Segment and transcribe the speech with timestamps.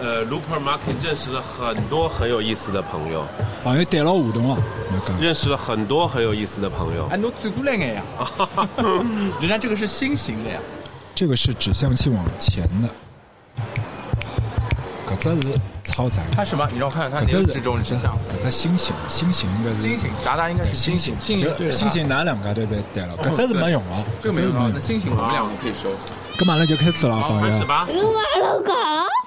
[0.00, 3.24] 呃，Looper Market 认识了很多很有意思的朋友，
[3.62, 4.58] 朋友带牢互动啊，
[5.20, 7.06] 认识了很多很有意思的朋友。
[7.10, 8.02] 哎，侬转过来眼呀，
[9.40, 10.58] 人家这个是心形的呀。
[11.14, 12.88] 这个是指向性往前的，
[15.06, 16.66] 搿只是超载，它什么？
[16.72, 18.16] 你让我看看它哪个指中指向？
[18.38, 25.90] 搿只心形，心形应该是心形，达达应该是心形，心形对就心形哪两家头侪带了，搿只是没用啊，这个没有啊，那心形我们两个可以收。
[26.38, 27.50] 搿马上就开始了，好，朋友。
[27.50, 27.86] 开始吧。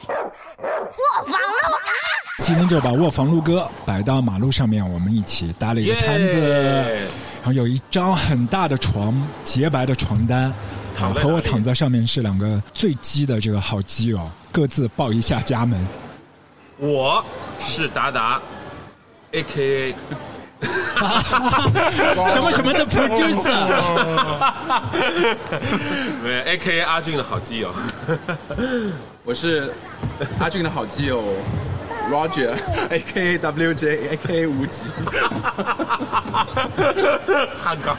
[0.08, 1.90] 卧房撸啊！
[2.42, 10.54] 今天就把卧房路歌摆到马路上面，我们一起搭了一个摊子，耶然后有一张很大的床，洁白的床单，
[10.96, 15.86] 和我躺在上面是两个最基的这个好基友，各自报一下家门。
[16.78, 17.24] 我
[17.60, 18.42] 是达达
[19.32, 19.96] ，A K A
[22.30, 23.68] 什么什么的 producer，
[26.24, 27.74] 没有 A K A 阿俊的好基友。
[29.26, 29.72] 我是
[30.38, 31.24] 阿俊的好基友
[32.12, 34.88] Roger，A K A W J，A K A 无极。
[37.58, 37.98] 汉港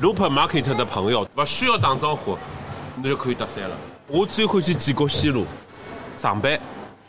[0.00, 2.38] Looper Market 的朋友不需要打招呼，
[2.96, 3.76] 你就可以搭讪了。
[4.06, 5.44] 我最欢喜建国西路
[6.16, 6.58] 上班，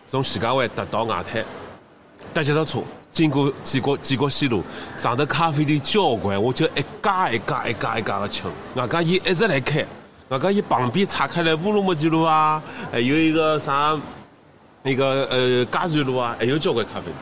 [0.10, 1.46] 从徐家汇搭到外滩，
[2.34, 4.62] 搭脚踏车经过建国建国西路，
[4.98, 8.44] 上头咖啡店交关，我就一家一家一家一家的吃。
[8.76, 9.86] 外加伊一直来开，
[10.32, 14.00] 外加伊旁边岔开来乌鲁木齐路啊，还有一个啥
[14.82, 17.16] 那个呃嘉善路啊，还有交关咖啡店。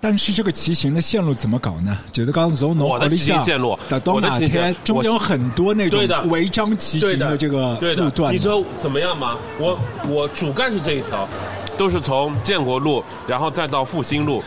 [0.00, 1.96] 但是这个骑行的线路怎么搞呢？
[2.10, 8.34] 就是刚从侬我的屋里向骑行线路到到我的马天，中间有很多那种违章骑行的这个对的路段。
[8.34, 9.38] 你说怎么样嘛？
[9.60, 11.28] 我我主干是这一条，
[11.76, 14.42] 都是从建国路，然后再到复兴路，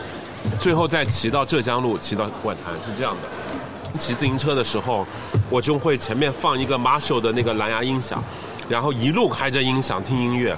[0.58, 3.39] 最后再骑到浙江路，骑到外滩，是这样的。
[3.98, 5.06] 骑自行车的时候，
[5.48, 8.22] 我就会前面放一个 Marshall 的那个蓝牙音响，
[8.68, 10.56] 然后一路开着音响听音乐，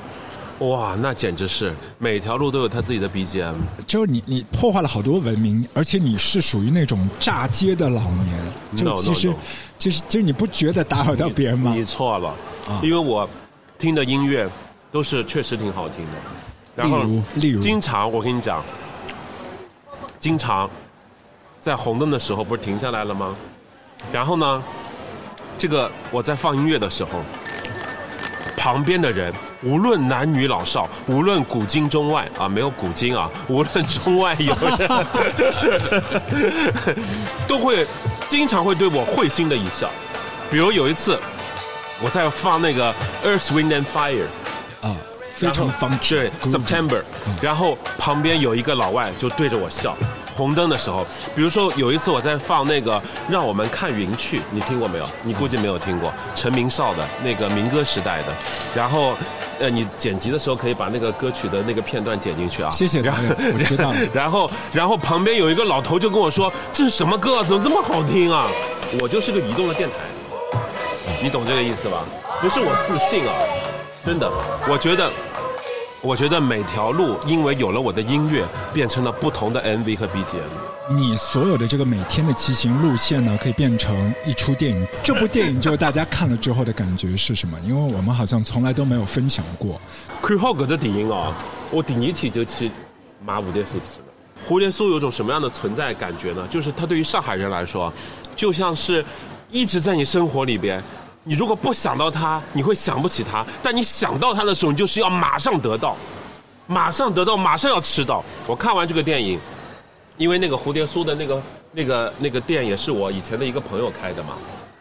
[0.58, 3.54] 哇，那简直是每条路都有他自己的 BGM。
[3.86, 8.52] 就是你，你破坏了好多文明，而且你是属于那种炸街的老年。
[8.76, 9.38] 就 No, 其实 no, no
[9.78, 11.82] 其实，其实你不觉得打扰到别人吗你？
[11.82, 12.28] 错了，
[12.68, 13.28] 啊因为我
[13.78, 14.48] 听的音乐
[14.90, 16.12] 都是确实挺好听的。
[16.76, 18.62] 然后例如例如经常我跟你讲，
[20.18, 20.70] 经常
[21.62, 23.36] 在红灯的时候不是停下来了吗？
[24.12, 24.62] 然后呢，
[25.56, 27.20] 这个我在放音乐的时候，
[28.58, 35.06] 旁边的人无论男女老少，无论古今中外啊，没有古今啊， 无论中外有人，
[37.46, 37.86] 都会
[38.28, 39.88] 经常会对我会心的一笑。
[40.50, 41.16] 比如有一次，
[42.02, 42.92] 我在放那个
[43.24, 44.26] Earth, Wind and Fire。
[44.80, 44.96] 啊，
[45.32, 46.08] 非常然后 funky。
[46.08, 47.02] 对 September，
[47.40, 49.96] 然后旁边有一个老外就对着我笑。
[50.34, 52.98] 红灯的时候，比如说有一次我在放那个
[53.28, 55.08] 《让我们看云去》，你听过没有？
[55.22, 58.34] 你估计没有听过，陈明绍的那个民歌时代的。
[58.74, 59.14] 然后，
[59.60, 62.70] 呃，你剪辑的时候可以把那个歌曲的那个片段剪进去啊。
[62.70, 63.22] 谢谢然后
[63.52, 67.44] 我知道 了然后，然后旁边有一个老头就跟我说：“这是什么歌啊？
[67.44, 68.48] 怎么这么好听啊？”
[69.00, 69.96] 我就是个移动的电台。
[71.22, 72.04] 你懂这个意思吧？
[72.40, 73.32] 不是我自信啊，
[74.02, 74.28] 真的，
[74.68, 75.08] 我觉得，
[76.04, 80.90] 我觉得每条路因为有了我的音乐，变成了不同的 MV 和 BGM。
[80.90, 84.84] 你所有的这个每天的骑行路线呢，可以变成一出电影。
[85.00, 87.56] 这部电影就是大家看了之后的感觉是什么？
[87.60, 89.80] 因为我们好像从来都没有分享过。
[90.20, 91.32] 看好搿只电影哦，
[91.70, 92.68] 我第二天就去
[93.24, 94.06] 买蝴蝶酥吃了。
[94.44, 96.44] 蝴蝶酥有种什么样的存在感觉呢？
[96.50, 97.92] 就是它对于上海人来说，
[98.34, 99.04] 就像是
[99.52, 100.82] 一直在你生活里边。
[101.24, 105.96] 你如果不想到它，你会想不起它；但你想到它的时候，你就是要马上得到，
[106.66, 108.24] 马上得到，马上要吃到。
[108.46, 109.38] 我看完这个电影，
[110.16, 114.30] 因为那个蝴蝶酥的那个那个那个店也是我以前的一个朋友开的嘛。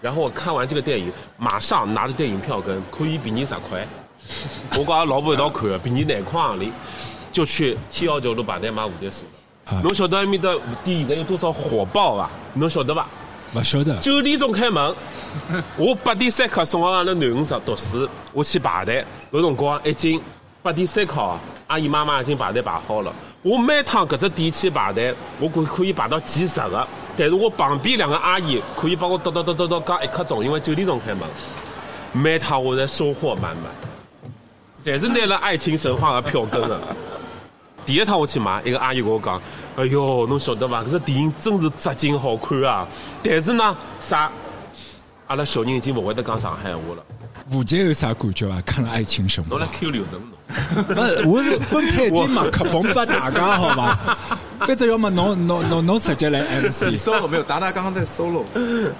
[0.01, 3.88] 然后我看完这个电影， 马上拿着电影票跟，可以比你十块。
[4.80, 6.72] 我跟阿老婆一道看的，便宜廿块行钿，
[7.31, 9.22] 就去天桥桥路排队买蝴蝶酥。
[9.84, 12.30] 侬晓得埃面的店现在有多少火爆啊？
[12.56, 13.07] 侬晓得伐？
[13.53, 14.95] 不晓得，九点钟开门，
[15.75, 20.22] 我八点三刻送阿拉囡恩上读书，我去排队，搿辰光已经
[20.63, 21.22] 八点三刻，
[21.68, 23.13] 阿姨妈妈已经排队排好了。
[23.42, 26.88] 我每趟搿只点去排队，我可可以排到几十个，
[27.18, 31.27] 但是我旁边两个阿姨可以帮我叨叨叨叨叨讲一刻钟，因为九点钟开门。
[32.13, 33.65] 每趟我侪收获满满，
[34.83, 36.80] 侪是拿了《爱情神话》的票根的。
[37.86, 39.42] 第一趟我去买，一个阿姨跟我讲
[39.75, 40.83] ：“哎哟，侬晓得伐？
[40.83, 42.88] 搿只电影真是扎劲好看啊！
[43.24, 44.31] 但是呢，啥？
[45.28, 47.04] 阿拉小人已经勿会得讲上海话了。
[47.54, 48.62] 吴杰有啥感觉啊？
[48.66, 50.30] 看了《爱情神话侬来》，Q 流程侬。
[50.83, 54.18] 不是，我是分配点嘛，克风给大家好吧？
[54.60, 58.44] 反正要么侬侬侬侬直接来 MC，solo 没有，达达刚刚在 solo，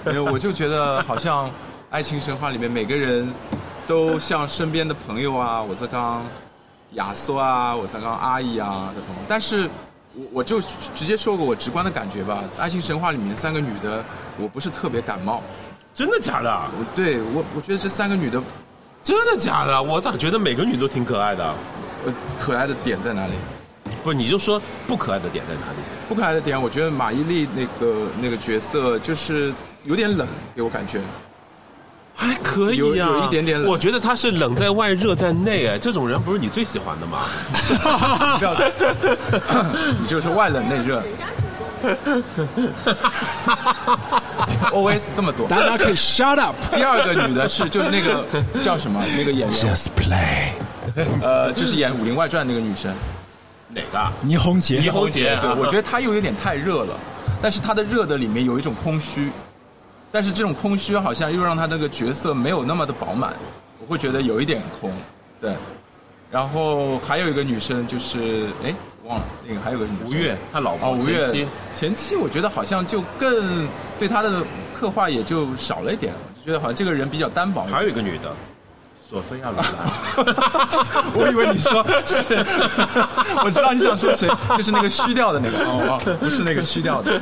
[0.06, 1.48] 没有，我就觉得好像
[1.90, 3.32] 《爱情神话》里面每个人
[3.86, 6.26] 都像身边的朋友啊，我这刚
[6.92, 9.16] 亚索啊，我才刚阿姨啊这种。
[9.28, 9.70] 但是
[10.14, 10.60] 我我就
[10.94, 14.04] 直接说过我直观的感觉吧，《爱情神话》里面三个女的，
[14.38, 15.42] 我不是特别感冒。
[15.94, 16.50] 真的假的？
[16.80, 18.42] 我对我我觉得这三个女的，
[19.04, 19.82] 真的假的？
[19.84, 21.54] 我咋觉得每个女都挺可爱的？
[22.06, 23.34] 呃，可爱的点在哪里？
[24.04, 25.78] 不，你就说不可爱的点在哪里？
[26.08, 29.54] 不可爱的点，我觉得马伊琍那个那个角色就是
[29.84, 31.00] 有点冷，给我感觉。
[32.22, 35.66] 还可以啊、有有一点点冷我觉得他是冷在外，热在内。
[35.66, 37.22] 哎，这种人不是你最喜欢的吗？
[38.38, 38.56] 不要，
[40.00, 41.02] 你就是外冷内热。
[44.72, 45.48] OS 这么多。
[45.48, 46.56] 大家可以 shut up。
[46.76, 48.24] 第二个女的是就是那个
[48.62, 50.52] 叫什么那个演员，Just play。
[51.24, 52.94] 呃，就是演《武林外传》那个女生。
[53.68, 53.98] 哪个？
[53.98, 56.94] 啊倪虹洁，倪虹洁对，啊我觉得她又有点太热了，
[57.42, 59.32] 但是她的热的里面有一种空虚，
[60.12, 63.34] 但是这种空虚好像又让他那个角色没有那么的饱满，
[63.80, 64.92] 我会觉得有一点空。
[65.40, 65.54] 对，
[66.30, 68.74] 然后还有一个女生就是哎
[69.06, 71.48] 忘了那个还有个女生吴越，他老哦，婆哦吴越妻。
[71.74, 73.68] 前期我觉得好像就更
[73.98, 74.44] 对她的
[74.78, 77.64] 刻画也就少了一点，就觉得好像这个人比较单薄。
[77.64, 78.32] 还有一个女的，
[79.10, 81.06] 索菲亚·罗兰。
[81.16, 82.18] 我以为你说是，
[83.44, 87.20] 我知道你想说谁，就是那个虚掉的那个哦哦，不是那个虚掉的。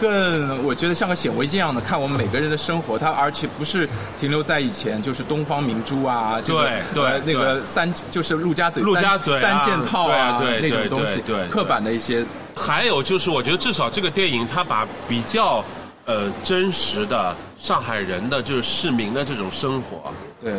[0.00, 3.88] 更我觉得像个显微镜一样的看我们每个人的生活，它而且不是
[4.18, 12.24] 停留在以前，就是东方明珠啊，这个对对呃那个三就是陆家嘴陆家嘴啊三件套啊对对那种东西对对对，刻板的一些
[12.56, 15.62] 还有就是，我觉得至少这个电影它把比较
[16.06, 20.54] 呃真实的上海人的就是市民的这种生活对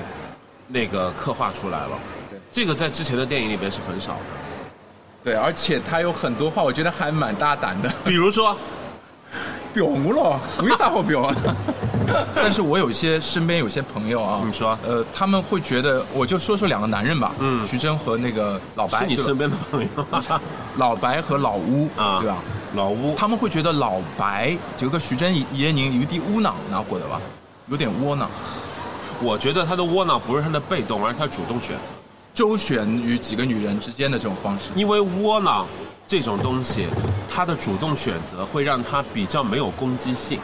[0.68, 2.00] 那个刻画出来了。
[2.30, 4.20] 对，这个在之前的电影里边是很少的。
[5.24, 7.92] 对，而且他有很多话，我觉得还蛮大胆的。
[8.04, 8.58] 比如说，
[9.74, 11.36] 表我了，为啥好表啊？
[12.36, 20.06] 但是我有一些身边有些朋友啊，你说呃，他们会觉得，我就说说两个男人吧，嗯徐峥和那个老白，是你身边的朋友？
[20.76, 22.38] 老白和老乌啊，对吧？？
[22.76, 27.20] 老乌，他们会觉得老白这个徐峥爷人有点窝囊，拿过的吧？
[27.68, 28.30] 有点窝囊，
[29.22, 31.94] 我觉得他的窝囊不是他的被动，而是他主动选择。
[32.34, 34.70] 周旋于几个女人之间的这种方式。
[34.74, 35.66] 因为窝囊
[36.12, 36.88] 这种东西，
[37.30, 40.38] 他的主动选择会让他比较没有攻击性，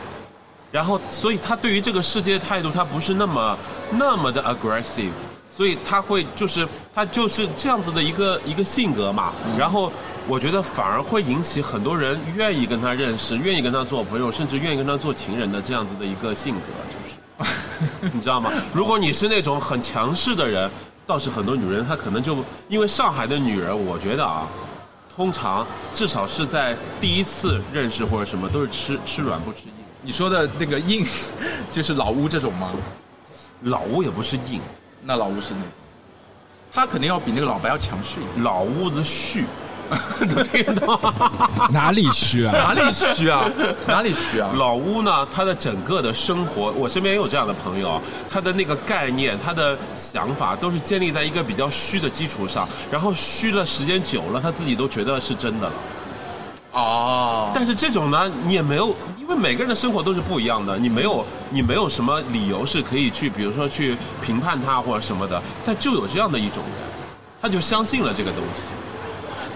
[0.72, 3.58] 然后所以他对于这个世界的态度，他不是那么
[3.92, 5.12] 那么的 aggressive，
[5.58, 6.66] 所以他会就是
[6.96, 9.92] 他就是这样子的一个一个性格嘛，然后。
[10.30, 17.54] 我觉得反而会引起很多人愿意跟他认识，愿意跟他做朋友，甚至愿意跟他做情人的这样子的一个性格，就是。
[18.12, 18.52] 你知道吗？
[18.74, 20.70] 如果你是那种很强势的人，
[21.06, 22.36] 倒是很多女人她可能就
[22.68, 24.46] 因为上海的女人，我觉得啊，
[25.18, 29.72] 通常至少是在第一次认识或者什么都是吃吃软不吃硬。
[30.04, 31.04] 你说的那个硬，
[31.74, 32.70] 就是老乌这种吗？
[33.64, 34.62] 老屋也不是硬，
[35.02, 35.70] 那老乌是那种，
[36.72, 38.44] 他肯定要比那个老白要强势一点。
[38.44, 39.44] 老屋子虚，
[40.20, 41.50] 能听到吗？
[41.72, 42.52] 哪里虚啊？
[42.58, 43.50] 哪里虚啊？
[43.88, 44.50] 哪里虚啊？
[44.56, 55.74] 老屋呢，他的整个的生活，我身边也有这样的朋友，他的那个概念，他的想法都是建立在一个比较虚的基础上，然后虚了时间久了，他自己都觉得是真的了。
[56.74, 67.10] 哦，但是这种呢，你也没有，因为每个人的生活都是不一样的，你没有，你没有什么理由是可以去，比如说去评判他或者什么的，但就有这样的一种人，
[67.42, 68.70] 他就相信了这个东西。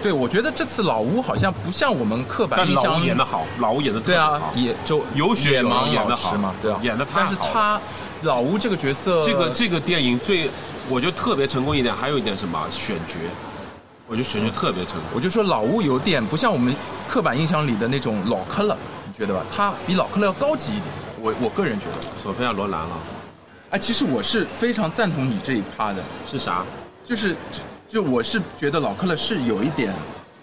[0.02, 7.80] 对，我觉得这次老吴好像不像我们刻板但老印象吴演的好，老吴演的特对啊别好，，野周有血有肉演得好嘛，对啊，演的太好但是他
[8.22, 10.50] 老吴这个角色，这个这个电影最，
[10.88, 13.14] 我觉得特别成功一点，还有一点什么选角，
[14.08, 15.02] 我觉得选角特别成功。
[15.14, 16.74] 我就说老吴有点不像我们
[17.08, 19.40] 刻板印象里的那种老科了，你觉得吧？
[19.54, 20.86] 他比老科了要高级一点，
[21.20, 22.08] 我我个人觉得。
[22.16, 22.96] 索菲亚罗兰了，
[23.70, 26.64] 哎，其实我是非常赞同你这一趴的，是啥？
[27.04, 27.36] 就是
[27.92, 29.92] 就就我是觉得老克勒是有一点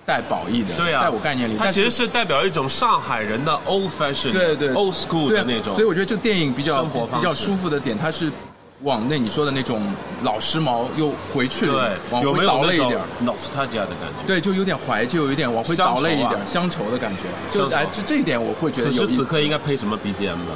[0.05, 5.73] 带褒义的，对啊，在我概念里，它其实是代表一种上海人的 old fashion，对对 old school 的那种。
[5.73, 8.31] 所以我觉得这个电影比较生活方比较舒服的点，它是
[8.83, 9.81] 往那你说的那种
[10.23, 12.99] 老时髦又回去了，对，有往有那种倒了一点。
[13.23, 14.27] nostalgia 的感觉？
[14.27, 17.23] 对，就有点怀旧，有点往回倒了一点，乡愁的感觉。
[17.57, 19.07] 就哎，这这一点我会觉得此。
[19.07, 20.55] 时此刻应该配什么 BGM 呢？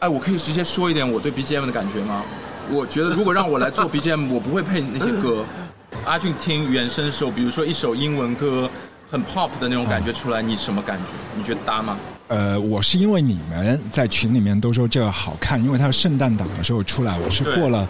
[0.00, 2.22] 哎，我可以直接说一点我对 BGM 的感觉吗？
[2.70, 5.44] 我觉得如果让我来做 BGM，我不会配那些歌。
[6.04, 8.68] 阿俊听原声的时候，比如说一首英文歌，
[9.10, 11.04] 很 pop 的那种感觉出来，你什么感觉？
[11.36, 11.96] 你觉得搭吗？
[12.28, 17.86] 呃，我是因为你们在群里面都说这个好看，因为它是圣诞档的时候出来，我是过了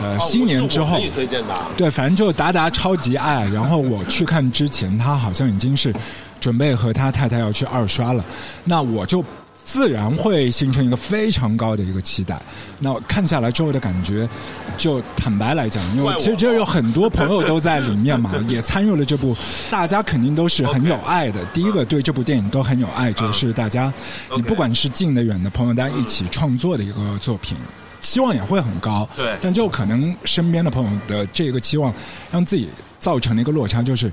[0.00, 1.68] 呃哦新年之后我是我可以，推荐的啊。
[1.76, 3.44] 对，反正就达达超级爱。
[3.46, 5.94] 然后我去看之前，他好像已经是
[6.40, 8.24] 准备和他太太要去二刷了，
[8.64, 9.24] 那我就
[9.66, 12.40] 自然会形成一个非常高的一个期待。
[12.78, 14.26] 那看下来之后的感觉，
[14.78, 19.36] 就坦白来讲，因为其实这有很多朋友都在里面嘛， 也参与了这部，
[19.68, 21.44] 大家肯定都是很有爱的。
[21.46, 23.92] 第一个对这部电影都很有爱，就是大家，
[24.36, 27.56] 你不管是近的远的朋友，大家一起创作的一个作品。
[27.98, 31.92] 期望也会很高，对但就可能身边的朋友的这个期望，
[32.30, 32.68] 让自己
[33.00, 34.12] 造成了一个落差，就是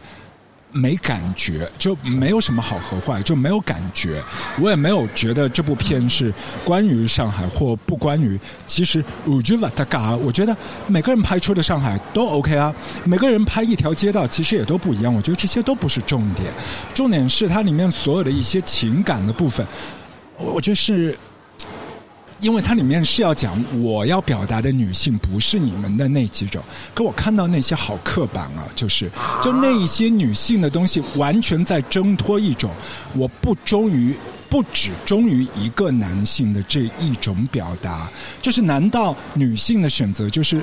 [0.74, 4.22] 没感觉，就没有什么好和坏，就没有感觉。
[4.60, 6.34] 我也没有觉得这部片是
[6.66, 8.38] 关于上海或不关于。
[8.68, 9.56] 其实我觉
[10.46, 12.74] 得，每个人拍出的上海都 OK 啊，
[13.06, 15.14] 每个人拍一条街道其实也都不一样。
[15.14, 16.52] 我觉得这些都不是重点，
[16.94, 19.66] 重点是它里面所有的一些情感的部分，
[20.38, 21.18] 我我觉得是。
[22.44, 26.62] 因为它里面是要讲我要表达的女性不是你们的那几种，
[26.94, 29.10] 可我看到那些好刻板啊，就是
[29.42, 32.70] 就那一些女性的东西，完全在挣脱一种
[33.16, 34.14] 我不忠于。
[34.50, 38.08] 不只忠于一个男性的这一种表达，
[38.40, 40.62] 就是难道女性的选择就是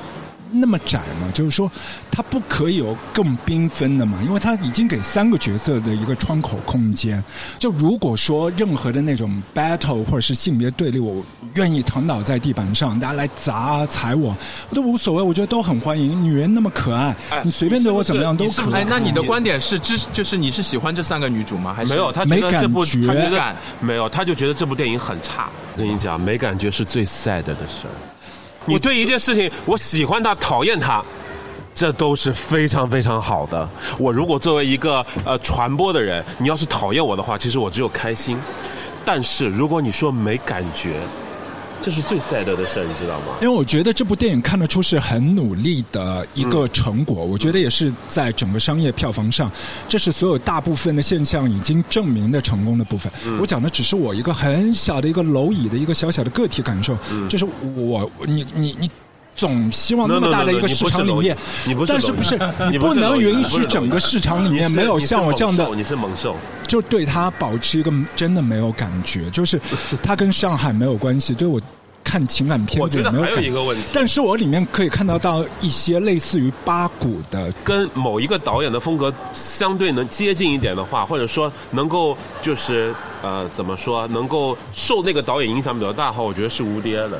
[0.53, 1.31] 那么窄吗？
[1.33, 1.71] 就是说，
[2.11, 4.19] 它不可以有更缤纷的嘛？
[4.25, 7.23] 因为它已经给三个角色的一个窗口空间。
[7.59, 14.37] 就如果说任何的那种 battle 或者是性别对立，我愿意躺倒在地板上，大家来砸踩我，
[14.69, 16.25] 我都无所谓，我觉得都很欢迎。
[16.25, 18.83] 女人那么可爱，哎你随便对我怎么样都你是不是可以。
[18.83, 21.73] 哎，那你的观点是支，就是你是喜欢这三个女主吗？
[21.73, 25.49] 还是没有，他觉没得这部感觉他觉得没有，他就觉得这部电影很差。
[25.77, 27.95] 跟你讲，没感觉是最 sad 的事儿。
[28.67, 31.03] 你对一件事情，我喜欢它，讨厌它，
[31.75, 33.69] 这都是非常非常好的。
[33.99, 38.39] 我如果作为一个呃传播的人，你要是讨厌我的话，其实我只有开心。
[39.05, 41.01] 但是如果你说没感觉，
[41.83, 43.37] 这是最 sad 的事儿，你知道吗？
[43.41, 49.51] 因为我觉得这部电影看得出是很努力的一个成果，我觉得也是在整个商业票房上，
[49.89, 53.11] 这是所有大部分的现象已经证明的成功的部分。
[53.41, 56.97] 我讲的只是我一个很小的一个蝼蚁的一个小小的个体感受，
[57.29, 58.91] 这是我你你你。
[59.37, 61.37] 总希望那么大的一个市场里面，
[61.87, 69.61] 但是不是你 你不能允许整个市场里面没有像我这样的你是猛兽，就对他保持一个真的没有感觉，就是
[70.03, 71.61] 他跟上海没有关系，对我
[72.03, 87.19] 看情感片我觉得还有子没有感一个问题，但是我里面可以看到到一些类似于八股的，跟某一个导演的风格相对能接近一点的话，或者说能够就是呃怎么说，能够受那个导演影响比较大的话，我觉得是无爹的。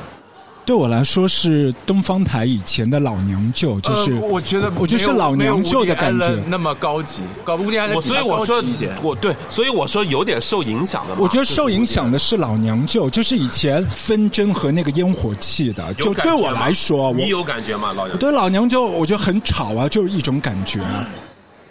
[0.63, 6.37] 对我来说是东方台以前的老娘舅，就是、呃我觉得我觉得是老娘舅的感觉。
[6.47, 8.95] 那么高级，搞不 Allen 我所以我说一点。
[9.01, 11.19] 我对，所以我说有点受影响的嘛。
[11.19, 18.17] 我觉得受影响的是老娘舅，就是以前纷争和那个烟火气的，就对我来说，我你有感觉吗，老娘？
[18.19, 21.07] 对老娘舅我觉得很吵啊，就是一种感觉啊。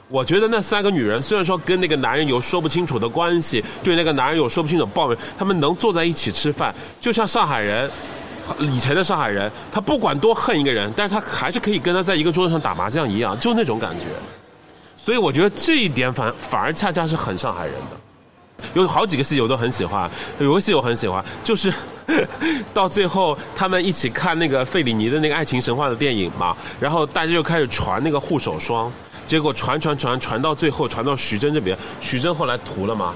[0.09, 7.89] 我觉得那三个女人虽然说跟那个男人有说不清楚的关系，对那个男人有说不清楚的抱怨，他们能坐在一起吃饭，就像上海人。
[8.59, 14.07] 以前的上海人，他不管多恨一个人，但是他还是可以跟他在一个桌子上打麻将一样，就那种感觉。
[14.97, 17.97] 所以我觉得这一点反反而恰恰是很上海人的。
[18.75, 21.73] 有好几个戏我都很喜欢，有个戏我很喜欢，就是
[22.75, 28.92] 到最后他们一起看那个费里尼的那个爱情神话的电影嘛，然后大家就开始传那个护手霜，
[29.26, 33.14] 结果传传传传到最后传到徐峥这边，徐峥后来涂了吗？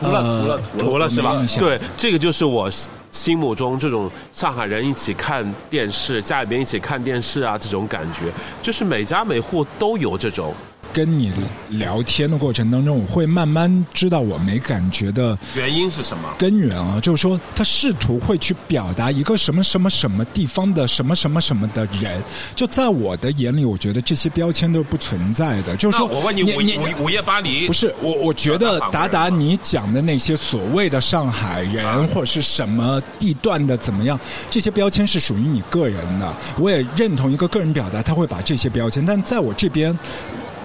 [0.00, 2.70] 涂了涂了涂了涂了是吧对，这个就是我
[3.10, 10.54] 心目中这种上海人一起看电视，家里边一起看电视啊，这种感觉，就是每家每户都有这种。
[10.92, 11.32] 跟你
[11.68, 16.28] 聊天的过程当中，我会慢慢知道我没感觉的原因是什么？
[16.38, 22.22] 根源啊，就是说他试图会去表达一个什么什么什么地方的什么什么什么的人，
[22.54, 25.76] 就在我的眼里，我觉得这些标签都是不存在的。
[25.76, 34.18] 就是说，我问你，午你午午夜巴黎不是我，我觉得达达你讲的那些所谓的上海人或者是什么地段的怎么样，
[34.50, 36.36] 这些标签是属于你个人的。
[36.58, 39.96] 我也认同一个个人表达，他会把这些标签，但在我这边，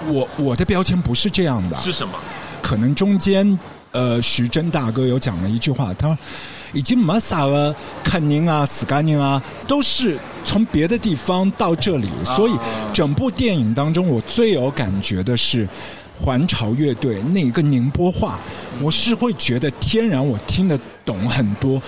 [0.08, 1.76] 我我的标签不是这样的。
[1.78, 2.14] 是什么？
[2.62, 3.58] 可能中间，
[3.92, 6.18] 呃，徐峥大哥有讲了一句话，他说
[6.74, 12.54] 已经没啥了，肯宁啊、斯干宁啊，都是从别的地方到这里，所以
[12.94, 15.68] 整部电影当中，我最有感觉的是。
[16.18, 18.40] 环潮乐队那一个宁波话，
[18.82, 21.82] 我是会觉得天然我听得懂很多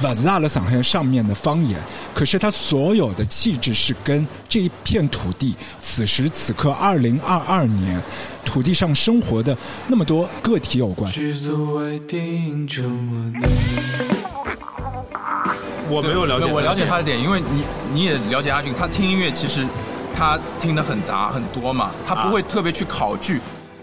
[0.00, 1.78] 瓦兹大的嗓音上面的方言，
[2.14, 8.02] 可是他所有的气质是跟这一片土地此时此刻二零二二年
[8.44, 9.56] 土地上生活的
[9.86, 11.12] 那么多个体有关。
[15.88, 19.66] 我没有了解，我了解他的点，因为你你也了解阿俊，他听音乐其实
[20.14, 23.40] 他听的很杂很多嘛，他不会特别去考据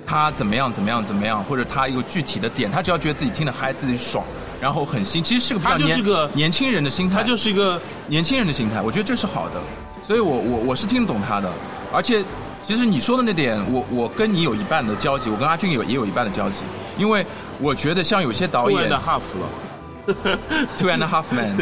[0.07, 4.25] 他怎么样怎么样怎么样，或者他一个具体的点，他只要觉得自己听的嗨，自己爽，
[4.61, 9.61] 然后很新，其实是个他就是个年轻人的心态，他就是一个年轻人的心态，我觉得这是好的，
[10.05, 11.49] 所以我我我是听得懂他的，
[11.93, 12.23] 而且
[12.61, 16.63] 其实你说的那点，我我跟你有一半的交集，我跟阿俊有也有一半的交集，
[16.97, 17.25] 因为
[17.59, 19.47] 我觉得像有些导演 and a half 了。
[20.75, 21.55] Two and a half man，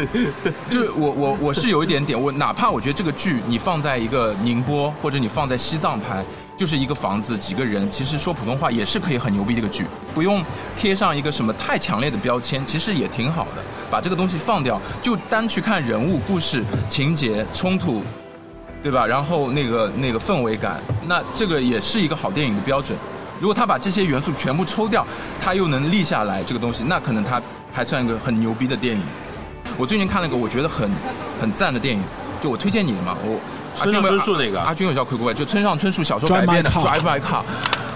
[0.70, 6.24] 就是我我我是有一点点，我哪怕我觉得这个剧你放在一个宁波或者你放在西藏拍，
[6.58, 10.44] 就是一个房子几个人，其实说普通话也是可以很牛逼的一个剧，不用
[10.76, 13.62] 贴上一个什么太强烈的标签，其实也挺好的。
[13.88, 18.02] 把这个东西放掉，就单去看人物、故事、情节、冲突，
[18.82, 19.06] 对吧？
[19.06, 22.98] 然后那个那个氛围感，那这个也是一个好电影的标准。
[23.38, 25.06] 如果他把这些元素全部抽掉，
[25.40, 27.40] 他又能立下来这个东西，那可能他
[27.72, 29.02] 还算一个很牛逼的电影。
[29.76, 30.90] 我最近看了一个我觉得很
[31.40, 32.02] 很赞的电影，
[32.42, 33.38] 就我推荐你的嘛，我
[33.78, 37.42] 村上春树那个阿军有叫亏过来，就村上春树小说改编的 Drive My Car，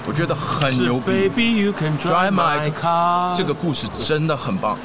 [0.07, 1.29] 我觉得很牛逼。
[1.29, 3.37] Baby you can drive my car。
[3.37, 4.79] 这个故事真的很棒，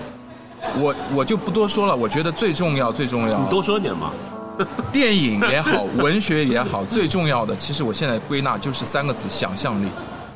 [0.77, 1.95] 我我就不多说了。
[1.95, 4.11] 我觉得最重要最重要，你多说点嘛。
[4.91, 9.87] 电影也好，文学也好，最重要的，其实我现在归纳就是三个字：想象力。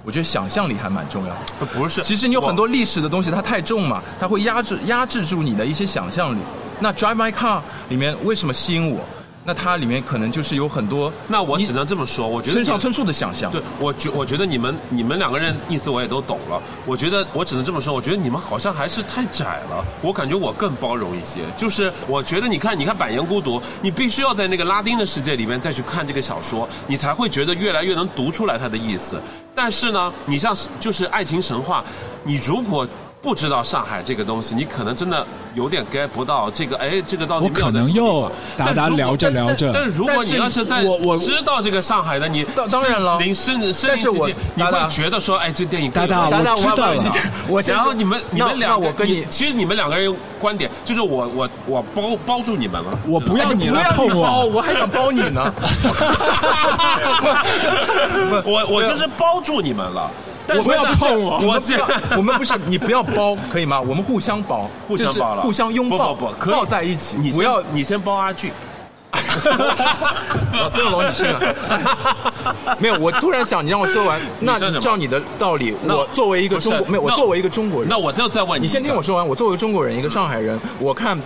[0.03, 1.65] 我觉得想象力还蛮重要的。
[1.74, 6.39] 不是，其实你有很多历史的东西，它太重嘛，它会压制压制住你的一些想象力。
[6.80, 7.58] 那《Drive My Car》
[7.89, 9.03] 里面为什么吸引我？
[9.44, 13.52] 那它里面可能就是有很多那我只能这么说，我觉得你村上春树的想象。
[13.52, 16.62] 对，我觉我觉得你们你们两个人意思我也都懂了。
[16.86, 19.84] 我觉得我只能这么说，我觉得你们好像还是太窄了。
[20.02, 29.20] 我感觉我更包容一些，就是我觉得你看，你看《百年孤独》，你必须要在那个拉丁的世界里面再去看这个小说，你才会觉得越来越能读出来它的意思。
[29.56, 31.84] 但是呢，你像就是爱情神话，
[32.24, 32.88] 你如果
[33.22, 38.32] 不知道上海这个东西，你可能真的有点 get 不到这个，哎，这个到底我可能又方。
[38.58, 43.20] 大家但如果聊着聊着但是如果你要是在我我知道这个上海的，你当当然了。
[43.20, 46.56] 临身身但是我临其境你会觉得说，哎，这电影达达更有
[47.48, 47.78] 我知道了。
[47.78, 55.54] 然后你们你们两个，我跟你其实你们两个人观点就是我我我包包住你们了，我不要你不要来碰你包，我，我还想包你呢。
[58.46, 60.10] 我我就是包住你们了。
[60.48, 61.80] 但是不要碰我我现
[62.18, 63.80] 我们不是你不要包可以吗？
[63.80, 67.18] 我们互相包，互相包了，互相拥抱，抱在一起。
[67.18, 68.51] 你不要你先包阿俊。
[69.12, 72.75] 哦，这个老你信了。
[72.80, 79.01] 没有，我突然想，你让我说完，那照你的道理，我作为一个中国，没有，我作为一个中国人，那我就再问你，你先听我。
[79.01, 79.27] 说完。
[79.27, 81.20] 我作为一个中国人，一个上海人，我看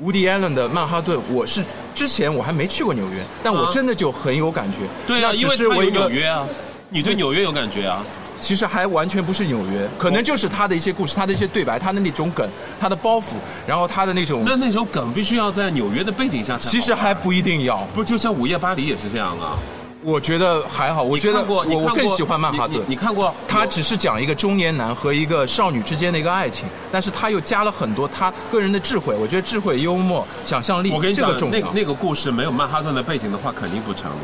[0.00, 4.78] 伍迪·艾伦的《曼哈顿》，我是之前我还没去过纽约，但我啊真的就很有感觉。
[5.06, 6.44] 对啊，因为我有是我，纽约啊，
[6.88, 8.02] 你对纽约有感觉啊？
[8.40, 12.48] 其实还完全不是纽约，可能就是他的一些故事，他的一些对白，他的那种梗，
[12.80, 13.34] 他的包袱，
[13.66, 16.70] 然后他的那种，那那种梗必须要在纽约的背景下才。
[16.70, 17.78] 其实还不一定要。
[17.94, 19.58] 不就像《午夜巴黎》也是这样啊？
[20.00, 23.34] 我觉得还好，我觉得我我更喜欢曼哈顿你看过？
[23.48, 29.12] 他只是讲一个中年男和一个少女之间的一个爱情，但是他又加了很多他个人的智慧。
[29.20, 31.58] 我觉得智慧、幽默、想象力，我跟你讲这个，重要。
[31.58, 34.16] 那那个故事没有曼哈顿的背景的话，肯定不成立。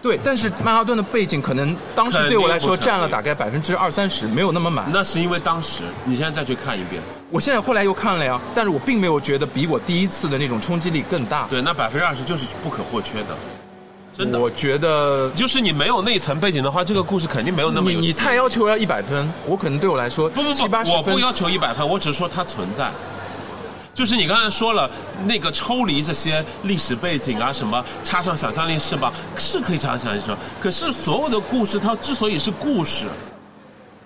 [0.00, 4.88] 对，但是曼哈顿的背景可能当时对我来说占了大概百分之二三十，没有那么满。
[4.92, 11.46] 那是因为当时，你现在再去看一遍，我现在后来又看了呀，但是我并没有觉得比我第一次的那种冲击力更大。
[11.50, 13.36] 对，那百分之二十就是不可或缺的，
[14.12, 14.38] 真的。
[14.38, 22.90] 我觉得就是你没有那一层背景的话，这个故事肯定没有那么你你有戏太要求要一百分，我可能对我来说不不七八不，我不要求一百分，我只是说它存在。
[23.98, 24.88] 就是你刚才说了，
[25.24, 29.12] 那个抽离这些历史背景啊，什么插上想象力是吧？
[29.36, 33.06] 是可以插上想象力，可是所有的故事它之所以是故事，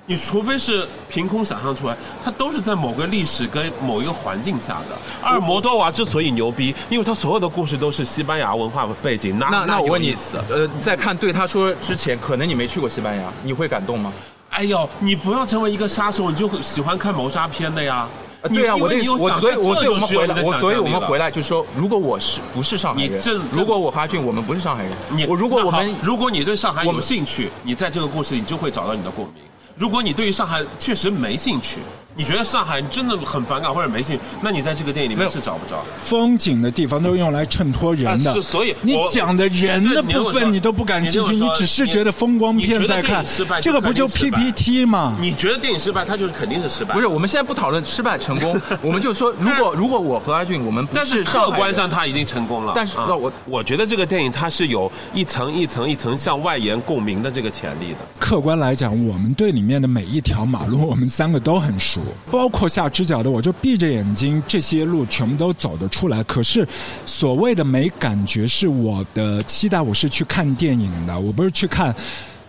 [0.06, 4.96] 你除非是凭空想象出来，它都是在某个历史跟某一个环境下的。
[5.20, 14.10] 而摩多瓦之所以牛逼，因为他所有的故事都是西班牙文化背景，那那那我问你有意思。，呃，在看对他说之前，可能你没去过西班牙，你会感动吗？
[14.48, 18.08] 哎呦，你不要成为一个杀手，你就喜欢看谋杀片的呀。
[18.42, 29.34] 呃对啊、我的意思，我你有想象所以我所以我们回来，所以我们回来就说，如果我是不是上海人如果我和阿俊我们不是上海人，你我如果我们如果你对上海有兴趣，你在这个故事里就会找到你的共鸣。
[29.76, 31.78] 如果你对于上海确实没兴趣，
[32.14, 35.82] 你觉得上海真的很反感或者没兴趣，那你在这个电影里面是找不着。
[35.98, 43.24] 风景的地方都用来衬托人的，啊是所以你讲的人的部分你都不感兴趣，你只是觉得风光片在看
[43.60, 45.16] 这个不就 PPT 吗？
[45.20, 46.94] 你觉得电影失败，它就是肯定是失败。
[46.94, 52.72] 不是，我们现在不讨论失败成功， 我们就说，如果如果我和阿俊我们不但是客观上他已经成功了。
[52.72, 57.98] 啊但是那我我觉得这个电影它是有一层一层一层向外延共鸣的这个潜力的。
[58.18, 66.22] 客观来讲，我们对里面的每一条马路，我们三个都很熟，包括下直角的，我就闭着眼睛，这些路全部都走得出来。
[66.24, 66.66] 可是，
[67.06, 71.94] 所谓的没感觉，是我的期待，我是去看电影的，我不是去看。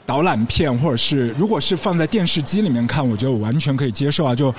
[0.05, 4.35] 导览片，或者是如果是放在电视机里面看，我觉得我完全可以接受啊。
[4.35, 4.53] 就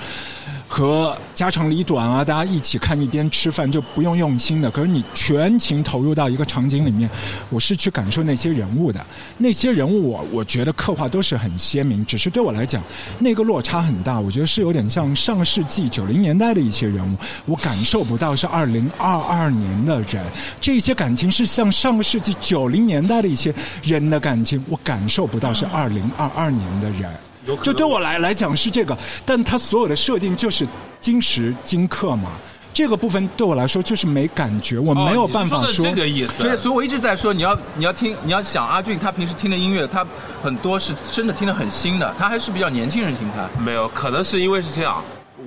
[0.67, 4.69] 和家长里短啊，大家一起看一边吃饭就不用用心的。
[4.69, 7.09] 可是你全情投入到一个场景里面，
[7.49, 9.05] 我是去感受那些人物的。
[9.37, 12.83] 那些人物我我觉得刻画都是很鲜明，只是对我来讲，
[13.19, 14.19] 那个落差很大。
[14.19, 20.25] 我觉得是有点像上世纪九零年代的一些人物，我感受不到是二零二二年的人。
[20.59, 27.09] 这些感情是像上个世纪九零年代的一些人的感情，我感受不到是二零二二年的人。
[27.45, 30.67] 有就对我来来讲是这个，但它所有的设定就是
[30.99, 32.31] 今时今刻嘛。
[32.73, 36.43] 这个部分对我来说就是没感觉，我没有办法哦说的这个意思。
[36.43, 40.05] 所以，所以我一直在说，你要你要听，你要想阿俊他平时听的音乐，他
[40.43, 43.47] 很多是真的听得很新的，他还是比较年轻人心态。
[43.63, 45.01] 没有，可能是因为是这样。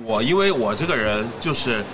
[0.05, 1.85] 我因为我这个人就是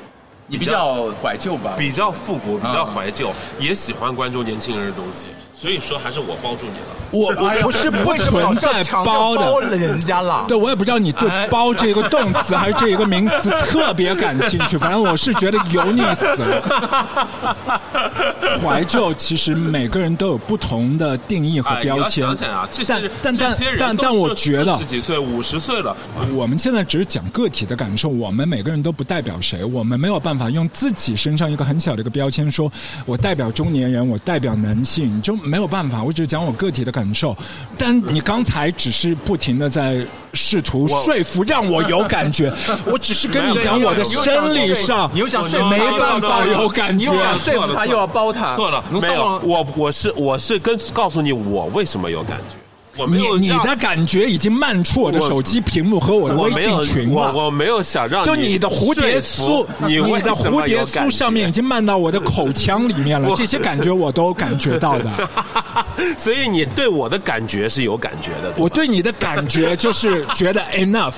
[0.47, 1.73] 你比较怀旧吧？
[1.77, 5.25] 比较复古，比嗯较怀旧，也喜欢关注年轻人的东西，
[5.65, 6.85] 所以说还是我包住你了。
[7.09, 10.45] 我我不是不存在包的，包了人家了。
[10.47, 17.81] 对，我也不知道你对哎“包”这个动词还是这一个名词特别感兴趣，反正我是觉得油腻死了。
[18.61, 25.95] 怀旧其实每个人都有不同的定义和标签想，想啊，这些但但但但但我觉得四十几岁、五十岁了，
[26.33, 32.71] 我们现在只是讲个体的感受，我们每个人都不代表谁，我们没有办法用自己身上一个很小的一个标签说，
[33.05, 36.03] 我代表中年人，我代表男性，就没有办法。
[36.03, 37.35] 我只是讲我个体的感受，
[37.77, 42.53] 但你刚才只是不停的在试图说服让我有感觉，
[42.85, 47.15] 我只是跟你讲我的生理上，你又想说没办法有感觉你又。
[47.25, 52.55] 想说服他，又要包他，错了，没有，我我是我是跟告诉你我为什么有感觉，
[52.97, 57.33] 我没有你你的感觉已经漫出我的手机屏幕和我的微信群了。
[57.33, 65.29] 我没有想让就你的蝴蝶酥服，你的蝴蝶酥上面已经漫到我的口腔里面了，这些感觉我都感觉到的。
[66.17, 68.53] 所以你对我的感觉是有感觉的。
[68.57, 71.13] 我对你的感觉就是觉得 enough。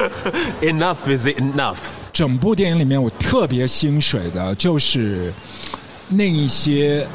[0.62, 1.76] enough is enough。
[2.12, 5.32] 整部电影里面，我特别心水的就是
[6.08, 7.06] 那一些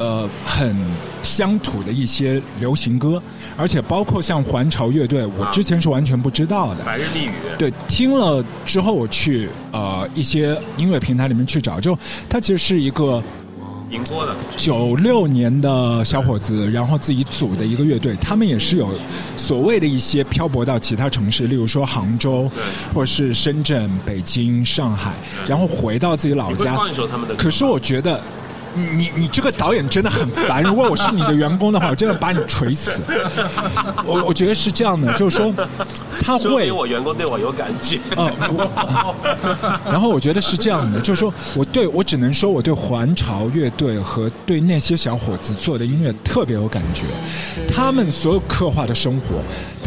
[0.00, 0.74] 呃很
[1.22, 3.22] 乡土的一些流行歌，
[3.56, 6.82] 而且包括像环潮乐队，我之前是完全不知道的。
[6.84, 11.96] 白日丽语，对，听了之后，我去呃一些音乐平台里面去找，就
[12.30, 13.22] 它其实是一个
[13.90, 18.88] 宁波的，九六年的小伙子，然后自己组的一个乐队，他们也是有
[19.36, 22.50] 所谓的一些漂泊到其他城市，例如说杭州，
[22.94, 25.12] 或者是深圳、北京、上海，
[25.46, 28.18] 然后回到自己老家放一首他们的歌可是我觉得。
[28.74, 30.62] 你你你这个导演真的很烦。
[30.62, 33.02] 如果我是你的员工的话，我真的把你锤死。
[34.04, 35.52] 我我觉得是这样的，就是说
[36.20, 37.98] 他会说明我员工对我有感觉。
[38.16, 39.14] 呃，我，
[39.90, 47.04] 然后我觉得是这样的，就是说我对我只能说我对环潮乐队和对那些小伙子做的音乐特别有感觉，
[47.68, 49.36] 他们所有刻画的生活，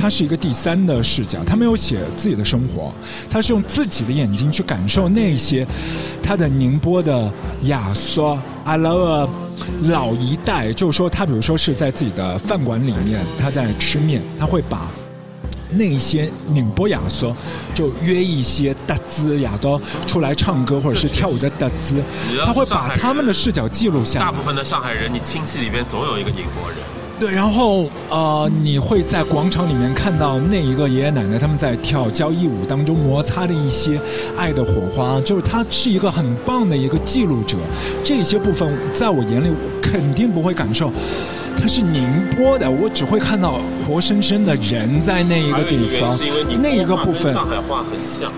[0.04, 2.92] 它是一个第三的视角，他没有写自己的生活，
[3.30, 5.66] 他是用自己的眼睛去感受那些
[6.22, 9.30] 他的宁波的雅索阿拉尔。
[9.84, 14.92] 老一代，就是说，他比如说是在自己的饭馆里面，他在吃面，他会把
[15.72, 17.34] 那些宁波雅说，
[17.74, 22.04] 就约一些达兹雅都出来唱歌或者是跳舞的达兹
[22.46, 24.42] 他会把他们的视角记录下来大部。
[24.42, 26.80] 分的上海人，你亲戚里边总有一个宁波人。
[27.24, 33.98] 对，然后呃，你会在广场里面看到那一个爷爷奶奶他们在跳交谊舞当中摩擦的一些
[34.36, 37.56] 爱的火花，就是他是一个很棒的一个记录者。
[38.04, 40.92] 这些部分在我眼里，我肯定不会感受。
[41.56, 42.04] 它是宁
[42.36, 43.54] 波的，我只会看到
[43.88, 46.20] 活生生的人在那一个地方
[46.62, 48.30] 那一个部分，上海话很像。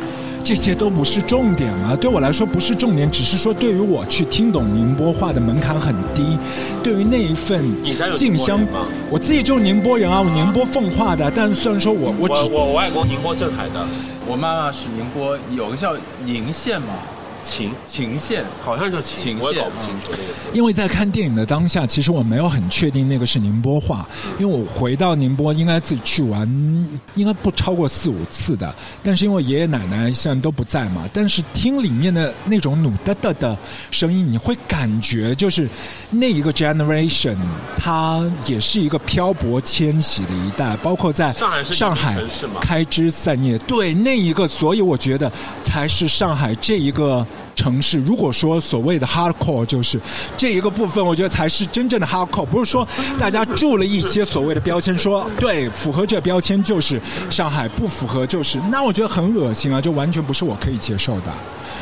[0.45, 6.37] 这些都不是重点啊，对我来说不是重点，只是说对于我去听懂宁波话的门槛很低。
[6.83, 13.83] 对于那一份你家有进香宁波人吗，我自己就是宁波人啊，我宁波奉化的，但虽然说我我我我外公宁波镇海的。
[14.27, 16.87] 我妈妈是宁波，有个叫宁县嘛，
[17.45, 18.43] 秦，秦县。
[18.63, 20.33] 好像叫情线我也搞不清楚那个字。
[20.53, 24.07] 因为在看电影的当下，其实我没有很确定那个是宁波话，
[24.39, 26.47] 因为我回到宁波应该自己去玩，
[27.13, 28.73] 应该不超过四五次的。
[29.03, 33.55] 但是因为爷爷奶奶现在都不在嘛，但是听里面的那种努哒哒的
[33.91, 35.69] 声音，你会感觉就是
[36.09, 37.37] 那一个 generation，
[37.77, 45.31] 它也是一个漂泊迁徙的一代，包括在上海是上海城市嘛开枝散叶，对那一个，所以我觉得
[45.61, 47.25] 才是上海这一个
[47.55, 49.99] 城市，如果说所谓的 hardcore 就是
[50.35, 61.33] 这一个部分，我觉得才是真正的 hardcore，不是说大家注了一些所谓的标签，说对符合这标签就是上海，不符合就是，那我觉得很恶心啊，这完全不是我可以接受的。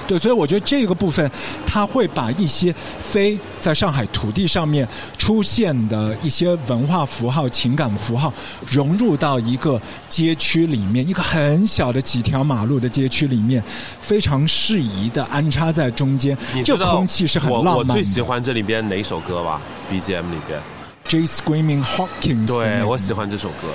[0.07, 1.29] 对，所以我觉得这个部分，
[1.65, 8.33] 它会把一些非在上海土地上面出现的一些文化符号、情感符号，
[8.69, 13.63] 融入到一个街区里面，一个很小的几条马路的街区里面，
[14.01, 17.93] 非常适宜的安插在中间这空气是很我浪漫的。
[17.93, 20.61] 我最喜欢这里边哪首歌吧？BGM 里边
[21.07, 23.67] ，J Screaming Hawkins，对我喜欢这首歌。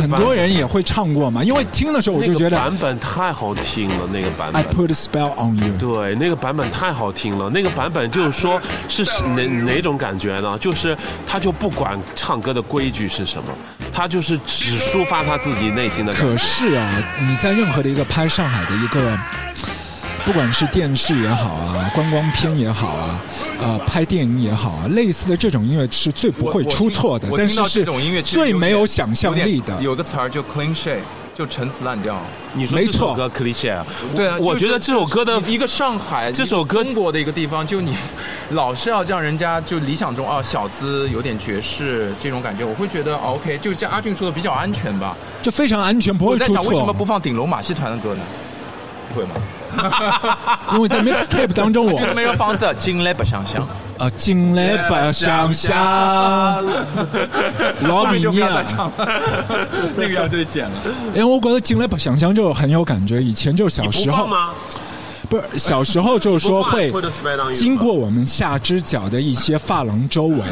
[0.00, 4.74] 很多人也会唱过嘛，因为听的时候我就觉得那个版本太好听了，那个版本 I 本。
[4.74, 5.74] put a spell on you。
[5.78, 7.50] 对，那个版本太好听了。
[7.50, 10.58] 那个版本就是说，是哪哪种感觉呢？
[10.58, 13.48] 就是他就不管唱歌的规矩是什么，
[13.92, 16.36] 他就是只抒发他自己内心的感可。
[16.36, 19.18] 是啊，你在任何的一个拍上海的一个，
[20.24, 23.20] 不管是电视也好啊，观光片也好啊，
[23.60, 29.74] 呃，拍电影也好啊，类似的这种音乐是最不会出错的，我听到但是是这种音乐其实最没有想象力的。
[29.76, 31.00] 有有个词儿就 clean shape
[31.34, 32.18] 就陈词滥调。
[32.54, 33.84] 你说这首歌 cliche，啊
[34.16, 37.94] 对啊，我觉得这首歌的一个上海，这首歌中国的一个地方，就你
[38.50, 45.14] 老是要让人家就理想中啊小资有点爵士这种感觉，我会觉得、哦、OK，就像阿俊说的比较安全吧。
[45.42, 47.04] 就非常安全，不会出我在想为什么不。
[47.04, 48.22] 放顶楼马戏团的歌呢？
[49.12, 49.34] 不会吗？
[50.74, 53.66] 因为在 mixtape 当中我，这个没有房子，进来不想想。
[53.96, 55.76] 啊进来不想想，
[57.82, 58.66] 老米后面就不要再念。
[58.66, 58.92] 唱，
[59.96, 60.72] 那个要对剪了。
[61.14, 64.50] 因为我觉得进来不想想就很有感觉，以前就小时候吗？
[65.28, 66.92] 不是小时候就是说会
[67.54, 70.42] 经过我们下肢脚的一些发廊周围，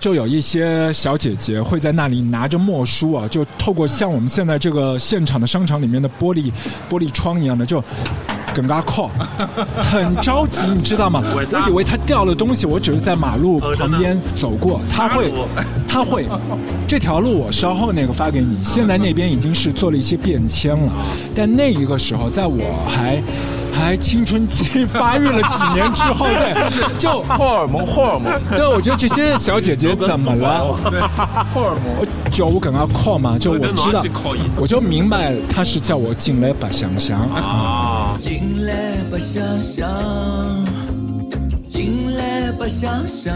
[0.00, 6.50] 就有一些小姐姐会在那里拿着墨书啊，就透过像我们现在这个现场的商场里面的玻璃
[6.90, 7.82] 玻璃窗一样的，就
[8.58, 9.08] 更加靠，
[9.76, 11.22] 很着急，你知道吗？
[11.32, 15.32] 我以为他掉了东西，我只是在马路旁边走过，他会
[15.86, 16.26] 他会，
[16.88, 18.58] 这条路我稍后那个发给你。
[18.64, 20.92] 现在那边已经是做了一些变迁了，
[21.36, 23.22] 但那一个时候，在我还
[23.78, 30.76] 还青春期发育了几年之后， 对，就荷尔蒙，荷尔蒙，对我觉得这些小姐姐怎么了？
[30.90, 31.96] 对，荷尔蒙。
[31.98, 34.02] 我就我跟他靠嘛，就我知道
[34.56, 37.20] 我就明白他是叫我进来吧想想。
[37.30, 39.88] 啊，进来吧，想想，
[41.66, 43.34] 进来吧，想想，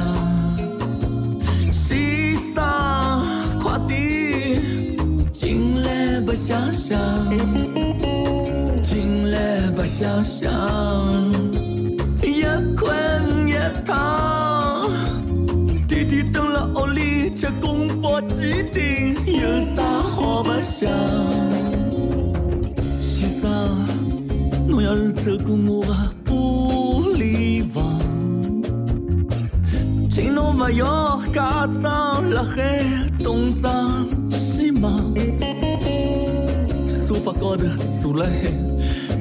[1.71, 3.25] 西上
[3.59, 4.61] 快点，
[5.33, 6.99] 进来吧，想想，
[8.93, 10.53] 进来吧，想想，
[12.23, 12.43] 一
[12.77, 13.55] 困一
[13.87, 14.87] 躺，
[15.89, 20.91] 弟弟等了屋里吃宫保鸡丁，有啥好白想？
[23.01, 23.89] 先生。
[24.69, 25.95] 侬要是走过我的
[26.27, 27.99] 玻璃房，
[30.11, 32.85] 请侬不要假装辣海
[33.23, 35.15] 东张西望。
[36.87, 37.67] 沙发高头
[38.03, 38.31] 坐辣海，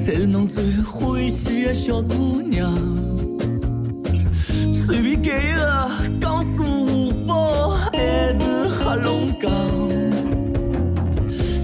[0.04, 2.74] 侪是侬最欢喜的小姑娘。
[4.74, 7.32] 随便拣一个江苏湖北
[7.78, 9.48] 还是黑龙江。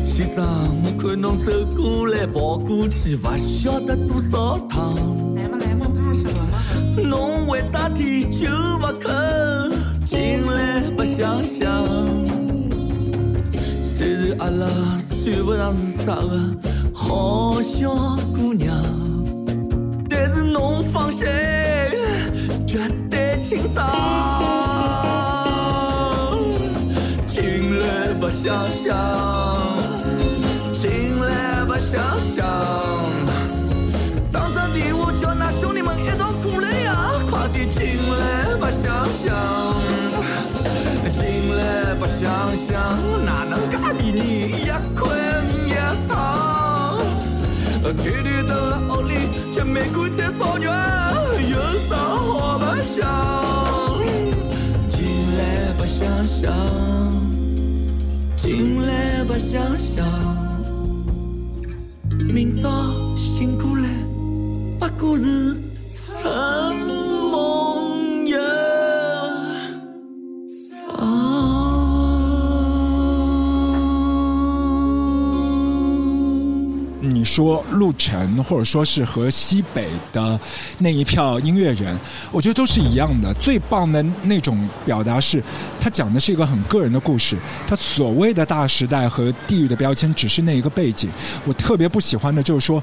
[0.07, 0.47] 先生，
[0.85, 4.95] 我看侬走过来跑过去，不晓得多少趟。
[5.35, 6.63] 来嘛来嘛，怕什么嘛？
[7.09, 8.47] 侬为啥体就
[8.79, 9.73] 不肯
[10.05, 12.07] 进来白想想？
[13.83, 16.41] 虽然阿拉算不上是啥个
[17.09, 17.89] 好小
[18.35, 18.77] 姑娘，
[20.11, 21.27] 但是侬放心，
[22.67, 23.89] 绝对清爽。
[27.27, 28.95] 进来不想想，
[30.75, 32.45] 进来不想想。
[34.31, 37.81] 当场地我叫那兄弟们一同过来呀，快点进
[38.21, 39.27] 来吧，想想，
[41.15, 42.29] 进来吧，想
[42.69, 42.77] 想，
[43.25, 44.28] 哪能介比你
[47.89, 49.15] 我天天等了屋里
[49.55, 50.71] 吃美国菜烧肉，
[51.41, 51.57] 有
[51.89, 53.01] 啥好白想？
[54.91, 54.99] 进
[55.39, 56.53] 来白，想想，
[58.37, 60.07] 进来白，想想。
[62.11, 62.71] 明早
[63.17, 63.89] 醒过来，
[64.79, 65.57] 不过是
[66.21, 66.88] 春
[77.39, 80.39] 说陆晨，或者说是和西北的
[80.79, 81.97] 那一票音乐人，
[82.33, 83.33] 我觉得都是一样的。
[83.35, 85.41] 最棒的那种表达是，
[85.79, 87.39] 他讲的是一个很个人的故事。
[87.65, 91.09] 他所谓的大时代和地域的标签，只是那一个背景。
[91.47, 92.83] 我特别不喜欢的就是说。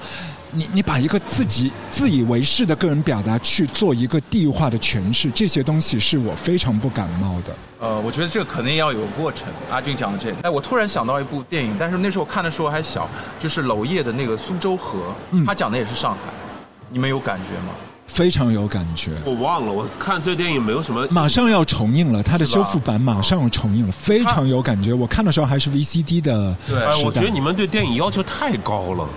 [0.55, 7.55] 你你把一个自己自以为是的个人表达去做一个地域化的诠释，这些东西是我非常不感冒的。
[7.79, 9.47] 呃，我觉得这个可能要有过程。
[9.69, 15.13] 阿俊讲的这个，哎，我突然想到一部电影，但是那时候看的时候还小，就是娄烨的那个《苏州河》，
[15.45, 16.19] 他讲的也是上海，
[16.89, 17.73] 你们有感觉吗？
[18.07, 19.11] 非常有感觉。
[19.25, 21.05] 我忘了，我看这电影没有什么。
[21.09, 24.93] 马上要重映了，它的修复版马上要重映了，非常有感觉。
[24.93, 29.07] 我看的时候还是 VCD 的对哎，我觉得你们对电影要求太高了。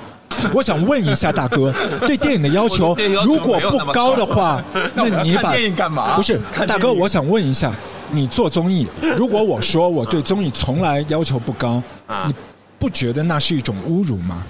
[0.54, 1.72] 我想问一下大哥，
[2.06, 4.62] 对电影的要求如果不高的话，
[4.94, 7.72] 那你把电影干嘛不是大哥，我想问一下，
[8.10, 12.34] 你做综艺，如果我说我对综艺从来要求不高，啊你
[12.78, 14.44] 不觉得那是一种侮辱吗？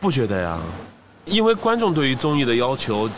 [0.00, 0.58] 不觉得呀？
[1.26, 3.08] 因为观众对于综艺的要求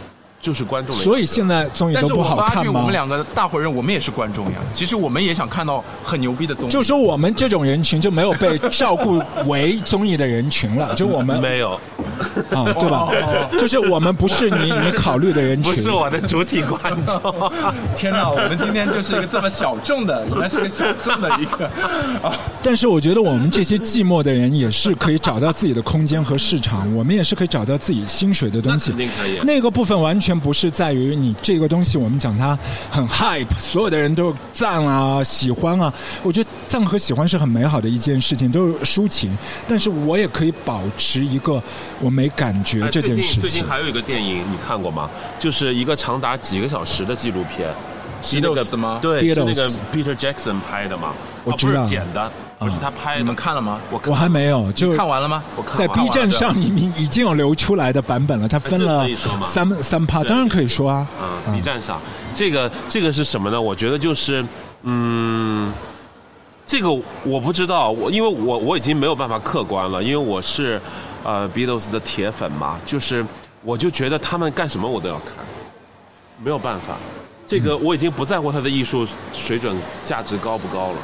[0.43, 2.93] 就是观众的，所以现在综艺但是都不我发觉我好看吗们？
[2.93, 4.59] 两个大伙人，我们也是观众呀。
[4.73, 6.73] 其实我们也想看到很牛逼的综艺。
[6.73, 11.75] 就说我们这种人群就没有被照顾为综艺的人群了， 就我们没有，
[12.51, 13.09] 啊，对吧？
[13.57, 17.53] 就是我们不是你你考虑的人群，不是我的主体观众。
[17.95, 21.67] 天哪，我们今天就是一个这么小众的，原来是个小众的一个
[22.21, 22.35] 啊。
[22.61, 28.91] 但是我觉得我们这些寂寞的人也是可以找到自己的空间和市场，我们也是可以找到自己薪水的东西。
[28.91, 32.59] 那肯定可以那个部分完全不是在于你这个东西，我们讲它
[32.91, 35.93] 很 hype，所有的人都赞啊、喜欢啊。
[36.23, 39.37] 我觉得赞和喜欢是很美好的一件事情，都是抒情。
[39.69, 41.63] 但是我也可以保持一个
[42.01, 43.41] 我没感觉这件最近事。
[43.41, 45.09] 最近还有一个电影，你看过吗？
[45.39, 47.69] 就是一个长达几个小时的纪录片。
[48.23, 51.09] 是那个 Beatles 的吗对是那个 Peter Jackson 拍的嘛？
[51.09, 52.31] 哦我知道不是剪的，
[52.61, 53.19] 不是他拍的。
[53.19, 53.81] 你们看了吗？
[53.91, 55.43] 我我还没有，就看完了吗？
[55.57, 61.05] 我看在 B 站上已经已经有流出来的版本了，他分了可以说吗三三趴，当然可以说啊。
[61.49, 62.01] 嗯，B 站上，
[62.33, 63.61] 这个这个是什么呢？
[63.61, 64.45] 我觉得就是，
[64.83, 65.73] 嗯，
[66.65, 66.89] 这个
[67.25, 70.81] 我不知道，我因为我我已经没有办法客观了，因为我是
[71.25, 73.27] 呃 Beatles 的铁粉嘛，就是
[73.65, 75.45] 我就觉得他们干什么我都要看，
[76.41, 76.97] 没有办法，
[77.53, 80.97] 这个我已经不在乎他的艺术水准价值高不高了。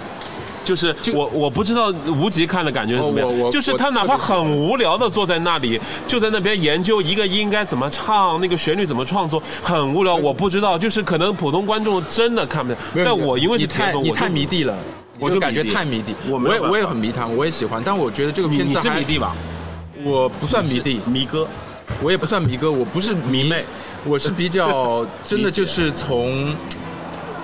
[0.64, 10.14] 就是我我不知道无极看的感觉是怎么样，就是他哪怕很无聊的坐在那里，就在那边研究一个音该怎么唱，那个旋律怎么创作，很无聊。
[10.14, 14.74] 我不知道，就是可能普通观众真的看不见，但我因为是你铁粉，太你我太迷弟了，
[15.18, 16.14] 我就就感觉太迷弟。
[16.26, 19.36] 我我也我也很迷他，我也喜欢，但我觉得这个你你片子还是迷弟吧？
[20.02, 21.46] 我不算迷弟，迷哥，
[22.02, 23.64] 我也不算迷哥，我不是迷妹，
[24.04, 26.54] 我是比较 真的就是从，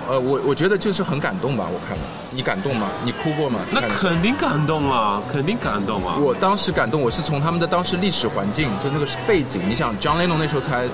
[0.07, 2.87] 呃，我我觉得就是很感动吧，我看了，你感动吗？
[3.03, 3.59] 你哭过吗？
[3.71, 6.15] 那肯定感动啊，肯定感动啊。
[6.19, 9.61] 我当时感动，我是从他们的当时历史环境，就那个背景。
[9.67, 10.87] 你想，John Lennon 那时候才，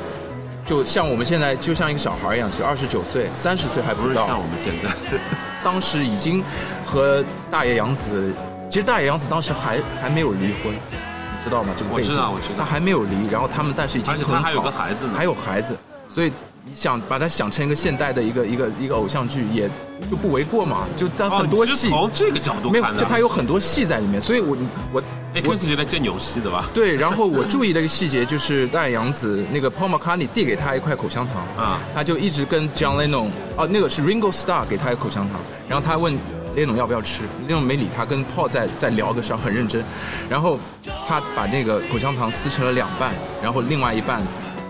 [0.65, 4.39] 就像我们现在就像一个小孩一样，其实二十九岁、三十岁还不到不是像。
[4.39, 4.89] 我们现在，
[5.63, 6.43] 当时已经
[6.85, 8.33] 和大野洋子，
[8.69, 10.97] 其实大野洋子当时还还没有离婚，你
[11.43, 11.73] 知道吗？
[11.77, 15.75] 这个背景，我知道我知道他还没有离，然后他们但是已经很好还有个孩子呢还有孩子，
[16.07, 16.31] 所以
[16.63, 19.69] 你想把他想成一个现代的一个一个一个偶像剧，也
[20.09, 21.89] 就不为过嘛，就在很多戏。
[21.89, 24.55] 从这个角度没有就他有很多戏在里面，所以我
[24.93, 25.01] 我
[25.33, 26.65] 哎，我 X 觉得见有戏的吧？
[26.73, 36.13] 对，然后我注意的一个细节就是大野洋子那个 Paul McCartney 递给他一块口香糖啊他就一直跟 John Lennon 哦，那个是 Ringo Starr 给他一个口香糖，然后他问
[36.55, 39.83] Lennon 要不要吃，Lennon 没理他，跟 Paul 在在聊的时候很认真，
[40.29, 40.59] 然后
[41.07, 44.21] 他把那个口香糖撕成了两半，然后另外一半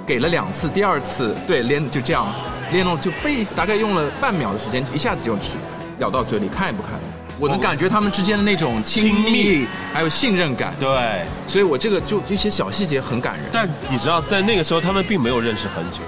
[0.06, 2.28] 给了两次，第二次对 Len 就这样
[2.74, 5.58] ，Lennon 就非大概用了半秒的时间，一下子就吃，
[6.00, 6.92] 咬到嘴里看也不看。
[7.40, 10.76] 我能感觉他们之间的那种亲密，还有信任感。
[10.80, 13.46] 对，所以我这个就一些小细节很感人。
[13.52, 16.02] 但你知道，在那个时候他们并没有认识很久，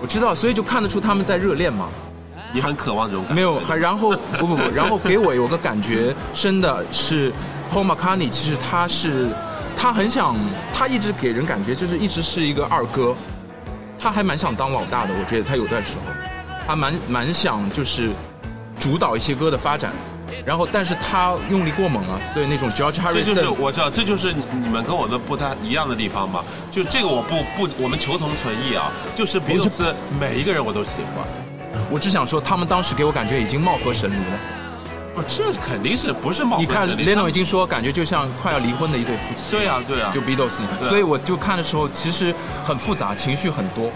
[0.00, 1.90] 我知道，所以就看得出他们在热恋嘛。
[2.52, 3.34] 你很渴望这种感觉。
[3.34, 7.32] 没有，还然后 不不不，然后给我有个感觉深的是
[7.72, 9.28] ，Paul McCartney，其实他是
[9.76, 10.36] 他很想，
[10.72, 13.14] 他一直给人感觉就是一直是一个二哥，
[13.98, 15.14] 他还蛮想当老大的。
[15.14, 16.12] 我觉得他有段时候，
[16.66, 18.10] 他蛮蛮想就是
[18.78, 19.92] 主导一些歌的发展。
[20.46, 26.42] 然后，但是他用力过猛了，所以那种 George 这就是我知道，这就是你你们跟我的不太一样的地方吧？
[26.70, 28.90] 就这个我不不，我们求同存异啊。
[29.14, 31.26] 就是比鲁斯每一个人我都喜欢，
[31.90, 34.38] 我只想说，他们当时给我感觉已经貌合神离了。
[35.14, 39.50] 不，这肯定是不是貌合神离你看神离 Leno 已经说，感觉就像快要离婚的一对夫妻。
[39.50, 43.90] 对啊对啊，就 Beatles，对所以我就看的时候其实很复杂，情绪很多。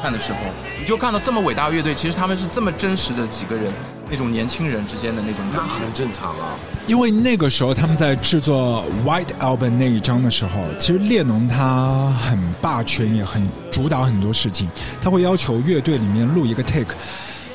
[0.00, 0.38] 看的时候，
[0.78, 3.72] 你就看到这么伟大的乐队，其实他们是这么真实的几个人，
[4.10, 5.74] 那种年轻人之间的那种那感觉。
[5.84, 6.56] 很正常啊。
[6.86, 14.68] 因为那个时候他们在制作 White Album 那一张的时候，其实列侬他很霸权，也很主导很多事情。
[15.00, 16.94] 他会要求乐队里面录一个 take。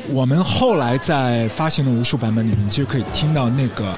[0.09, 3.97] 我们后来在发行的无数版本里面，其实可以听到那个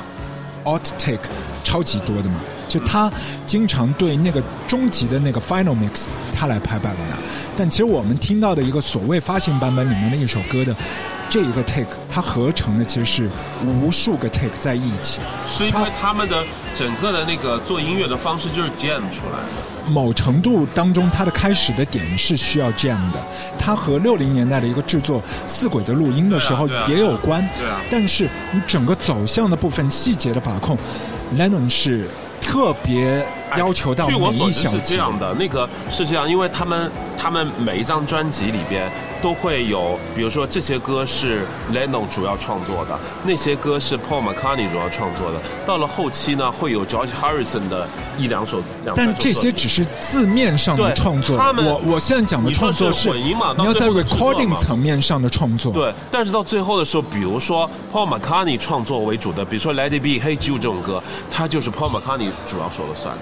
[0.66, 1.28] out take
[1.64, 2.40] 超级多的嘛。
[2.68, 3.12] 就他
[3.46, 7.02] 经常对那个终极的那个 final mix 他来拍版的。
[7.58, 10.76] 但其实我们听到的一个所谓发行版本里面的一首歌的
[11.30, 13.30] 这一个 take，它合成的其实是
[13.64, 15.22] 无数个 take 在一起。
[15.48, 16.44] 是因为他们的
[16.74, 19.90] 整个的那个做音乐的方式就是 jam 出来的。
[19.90, 23.20] 某程度当中，它的开始的点是需要 jam 的，
[23.58, 27.42] 它和六零年代的一个制作四轨的录音的时候对啊也有关。
[27.58, 30.78] 对啊但是你整个走向的部分细节的把控
[31.38, 32.10] ，Lennon 是
[32.46, 33.26] 特别
[33.58, 34.96] 要求到据我每所知是这。
[34.98, 38.90] 样的，那个是这样，因为他们他们每一张专辑里边
[39.26, 45.40] 都会有，比如说这些歌是 Lennon 主要创作的，那些歌是 Paul McCartney 主要创作的。
[45.66, 47.88] 到了后期呢，会有 George Harrison 的
[48.20, 49.02] 一两首两首。
[49.04, 55.74] 但这些只是字面上的创作，他们我我现在讲的创作是是混音嘛你要在 recording 层面上的创作。
[55.74, 61.02] 对，但是到最后的时候，比如说 Paul McCartney 创作为主的，比如说 Let It Be、Hey Jude 这种歌，
[61.32, 63.22] 它就是 Paul McCartney 主要说了算的。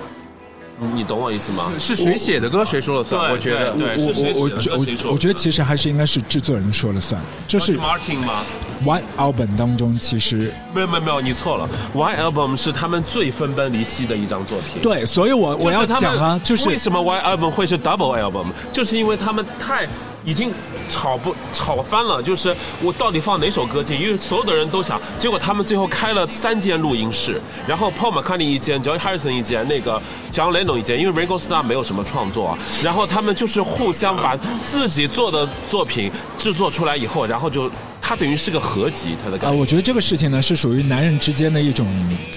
[0.88, 1.71] 你你懂我意思吗？
[1.79, 3.31] 是谁写的歌谁说了算？
[3.31, 8.43] 我觉得对对我是谁我我觉写的歌谁说我我觉得其实还是应该是制作人说了算，就是 Martin 吗
[8.86, 11.69] ？White Album 当中其实没有没有没有，你错了。
[11.93, 14.81] White Album 是他们最分崩离析的一张作品。
[14.81, 19.88] 对，所以我我要讲啊，就是为什么 White Album 会是 Double Album，就是因为他们太
[20.25, 20.51] 已经
[20.93, 29.99] 吵不吵翻了，就是我到底放哪首歌进，因为所有的人都想，结果他们最后开了三间录音室，然后 Paul McCartney 一间，Joe Harrison 一间，那个
[30.31, 39.57] John Lennon 一间，因为 Ringo Starr 没有什么创作，然后他们就是互相把自己做的作品制作出来以后，然后就它等于是个合集，它的、感觉。
[39.57, 41.87] 我觉得这个事情呢是属于男人之间的一种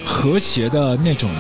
[0.03, 1.31] 和谐的那种。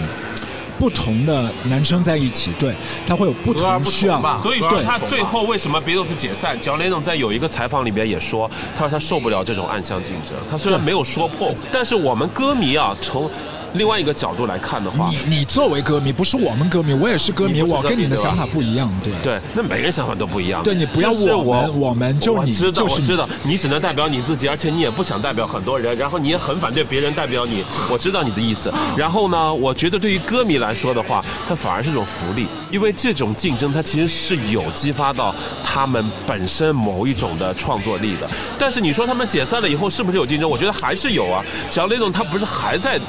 [0.78, 2.74] 不同的男生在一起，对
[3.06, 4.38] 他会有不同需要同吧。
[4.42, 6.58] 所以说他最后为什么 Beatles 解散？
[6.60, 10.32] 蒋雷 n 在有一个采访里边也说，他说他受不了这种暗箱竞争。
[10.50, 13.30] 他虽然没有说破，但是我们歌迷啊，从
[13.76, 19.12] 另外一个角度来看的话，你你作为歌迷，不是我们歌迷，我也是歌迷，我跟你的想法不一样，对。
[19.22, 20.62] 对，那每个人想法都不一样。
[20.62, 27.64] 对你不要就是我我们我们就你我知道，我知道，你只能代表你自己，而且你也不想代表很多人，然后你也很反对别人代表你。
[27.90, 28.72] 我知道你的意思。
[28.96, 38.28] 然后呢，我觉得对于歌迷来说的话，它反而是种福利，因为这种竞争它其实是有激发到他们本身某一种的创作力的。
[38.58, 40.48] 但是你说他们解散了以后是不是有竞争？
[40.48, 41.44] 我觉得还是有啊。
[41.70, 43.00] 小雷总他不是还在。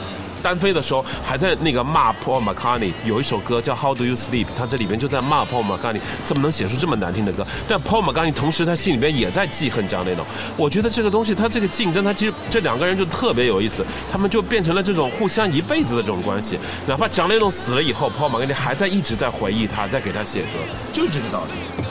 [0.42, 7.46] 单飞的时候还在那个骂 Paul McCartney，有一首歌叫 How Do You Sleep，他这里边就在骂 Paul McCartney，怎么能写出这么难听的歌？
[7.68, 10.26] 但 Paul McCartney 同时他心里边也在记恨蒋雷农。
[10.56, 16.60] 我觉得这个东西，他这个竞争，他其实这两个人就特别有意思，他们就变成了这种互相一辈子的这种关系。
[16.86, 20.60] 哪怕蒋雷农死了以后，Paul McCartney 还在一直在回忆他，在给他写歌，
[20.94, 21.88] 就是这个道理。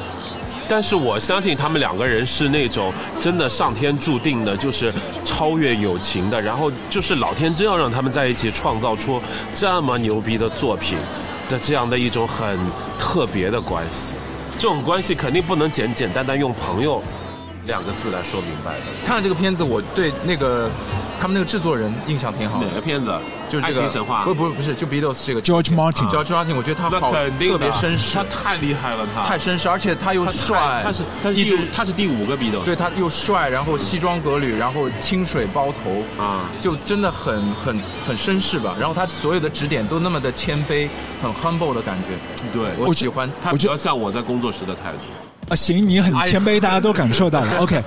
[0.68, 4.92] 但是我相信他们两个人是那种真的上天注定的，就是
[5.24, 9.20] 超越友情的，然后就是老天真要让他们在一起创造出
[9.54, 10.98] 这么牛逼的作品
[11.48, 12.58] 的这样的一种很
[12.98, 14.14] 特别的关系。
[14.58, 17.02] 这种关系肯定不能简简单单用朋友
[17.66, 18.84] 两个字来说明白的。
[19.06, 20.70] 看了这个片子，我对那个
[21.20, 23.12] 他们那个制作人印象挺好的哪，个片子？
[23.48, 24.34] 就是这个情神话不。
[24.34, 38.74] 不不是，就 Beatles 这个 George Martin，George Martin，我觉得他那好肯定的特别绅士他，太厉害了，他太绅士，而且他又帅，他是他是一直第五他是第五个 Beatles，对他又帅，然后西装革履，然后清水包头啊就真的很很很绅士吧。
[38.80, 40.88] 然后他所有的指点都那么的谦卑，
[41.22, 43.30] 很 humble 的感觉，对，我喜欢。
[43.42, 44.98] 他比较像我在工作时的态度。
[45.48, 47.58] 啊，行，你很谦卑，大家都感受到了。
[47.62, 47.80] OK，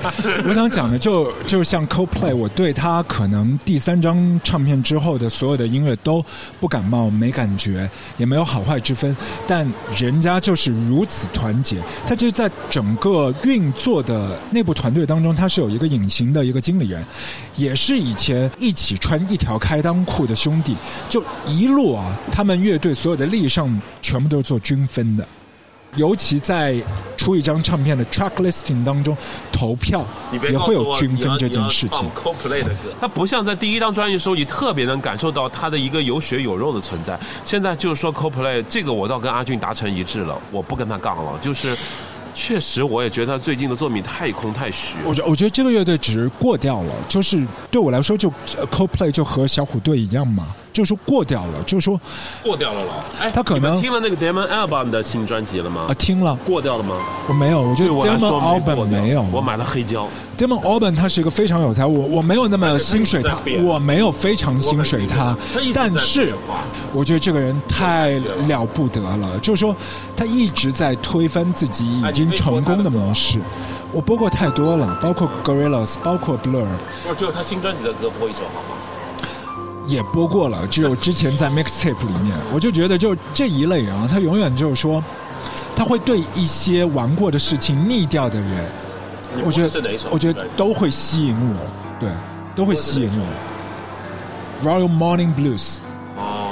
[0.47, 6.23] 我想讲的就就像 Coldplay，我对他可能第三张唱片之后的所有的音乐都
[6.61, 9.13] 不感冒，没感觉，也没有好坏之分。
[9.45, 17.05] 但人家就是如此团结，他就在整个运作的内部团队当中，他是有一个隐形的一个经理人，
[17.57, 20.77] 也是以前一起穿一条开裆裤的兄弟，
[21.09, 25.27] 就一路啊，他们乐队所有的利益上全部都是做均分的。
[25.95, 26.75] 尤其在
[27.17, 29.15] 出一张唱片的 track listing 当中，
[29.51, 32.09] 投票也会有均分这件事情。
[32.15, 37.19] CoPlay 的歌，它不像在第一张专辑的时候，你特别能感受到它的一个有血有肉的存在。
[37.43, 41.75] 现在就是说 CoPlay 这个，我倒跟阿俊达成一致了，我不跟他杠了，就是。
[42.35, 44.95] 确实，我也觉得他最近的作品太空太虚。
[45.03, 51.99] 我觉我觉得这个乐队只是过掉了，就是对我来说就，呃 CoPlay 就和小虎队一样嘛，就是过掉了，就是说
[52.43, 53.05] 过掉了了。
[53.19, 55.93] 哎，他可能听了那个 Damon Albarn 的新专辑了吗啊？
[55.95, 56.95] 听了过掉了吗？
[57.27, 58.03] 我没有，我觉得我
[58.85, 60.07] 没有，我买了黑胶。
[60.37, 65.35] Damon Albarn 他是一个非常有才，我我没有那么薪水他我没有非常薪水他
[65.73, 66.33] 但是
[66.93, 68.11] 我觉得这个人太
[68.47, 69.75] 了不得了，就是说
[70.15, 73.39] 他一直在推翻自己已经成功的模式。
[73.91, 76.65] 我播过太多了，包括 Gorillaz，包括 Blur，
[77.09, 78.77] 我只有他新专辑的歌播一首好吗？
[79.89, 85.03] 也播过了，只有之前在 mixtape 里面，我就觉得就这一类人啊，他永远就是说，
[85.75, 88.71] 他会对一些玩过的事情腻掉的人，
[89.43, 91.55] 我觉得我觉得都会吸引我，
[91.99, 92.09] 对，
[92.55, 94.69] 都会吸引我。
[94.69, 95.77] Royal Morning Blues，
[96.17, 96.51] 哦，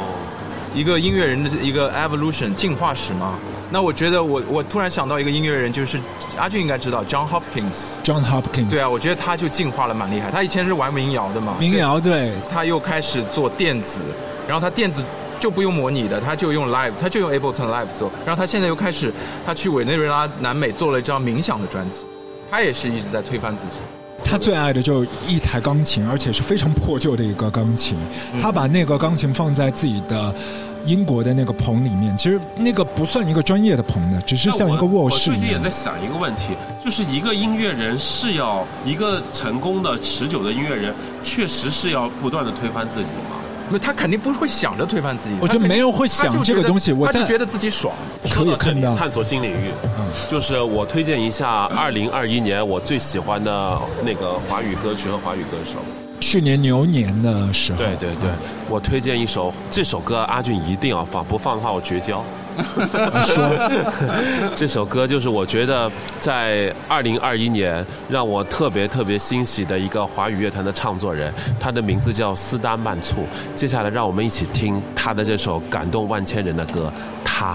[0.74, 3.36] 一个音乐人的一个 evolution 进化史嘛。
[3.70, 6.00] 那我觉得我我突然想到一个音乐人，就是
[6.38, 7.86] 阿俊应该知道 John Hopkins。
[8.04, 10.32] John Hopkins，对啊，我觉得他就进化了蛮厉害。
[10.32, 14.00] 他以前是玩民谣的嘛，民谣对，他又开始做电子，
[14.48, 15.04] 然后他电子
[15.40, 18.10] 就不用模拟的，他就用 live，他就用 Ableton Live 做。
[18.26, 19.14] 然后他现在又开始，
[19.46, 22.06] 他去委内瑞拉南美做了一张冥想的专辑，
[22.50, 23.74] 他也是一直在推翻自己。
[24.24, 27.98] 他最爱的就是一台钢琴，而且是非常破旧的一个钢琴。
[28.42, 30.34] 他把那个钢琴放在自己的
[30.88, 35.70] 英国的那个棚里面，其实那个不算一个专业的棚的，只是像一个卧室最近也在。
[35.78, 40.92] 想一个问题，就是一个音乐人是要一个成功的、持久的音乐人，
[41.24, 43.38] 确实是要不断的推翻自己的吗？
[43.70, 47.94] 那他肯定不会想着推翻自己，我觉得他肯没有会想这个东西他就觉得自己爽。
[48.30, 55.78] 可以看到，探索新领域，嗯就是我推荐一下二零二一年我最喜欢的那个华语歌曲和华语歌手。
[56.20, 58.30] 去年牛年的时候，对对对，
[58.70, 62.24] 我推荐一首这首歌，阿俊一定要放，不放的话我绝交。
[63.26, 63.70] 说
[64.56, 73.24] 这首歌就是我觉得在二零二一年让我特别特别欣喜的一个华语乐坛的唱作人，他的名字叫斯丹曼措。
[73.56, 76.92] 接下来让我们一起听他的这首感动万千人的歌
[77.24, 77.54] 《他》。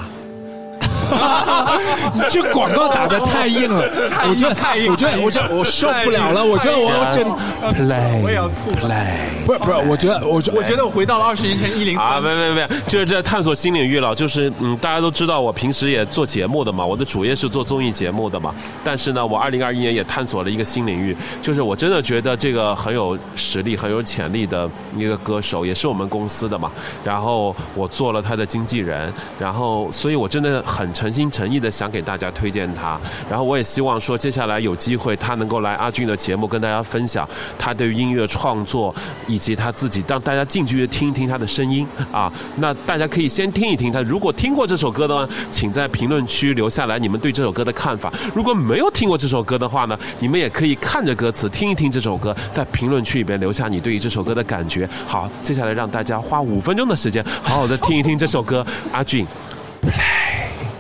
[2.15, 3.89] 你这广告打的太硬了，
[4.29, 7.25] 我觉得太硬我觉得我觉得我受不了了，我觉得我要真
[7.63, 9.47] Play，我也要吐 Play。
[9.47, 14.15] 不是不是，我觉得我觉我觉得我回到了二十年前一零啊，三，没没没，就是在探索新领域了。
[14.15, 18.55] 就是嗯，大家都知道我平时也做节目的嘛，我的主业是做综艺节目的嘛。
[18.85, 26.71] 但是呢，我二零二一年也探索了一个新领域，就是我真的觉得这个很有实力、很有潜力的一个歌手，也是我们公司的嘛。
[27.05, 32.99] 然后我做了他的经纪人，然后所以我真的很诚心诚意的想给大家推荐他。
[33.29, 37.29] 然后我也希望说，接下来有机会他能够来阿俊的节目跟大家分享
[37.59, 38.95] 他对于音乐创作
[39.27, 42.33] 以及他自己，让大家近距离听一听他的声音啊。
[42.57, 48.13] 那大家可以先听一听他，如果听过这首歌的话，请在评论区留下来你们对这首歌的看法。
[48.35, 54.89] 如果没有听过这首歌的话呢，你们也可以看着歌词听一听这首歌，在评论区里边留下你对于这首歌的感觉。
[55.07, 58.65] 好，接下来让大家花五分钟的时间，好好的听一听这首歌。
[58.93, 59.27] 阿俊，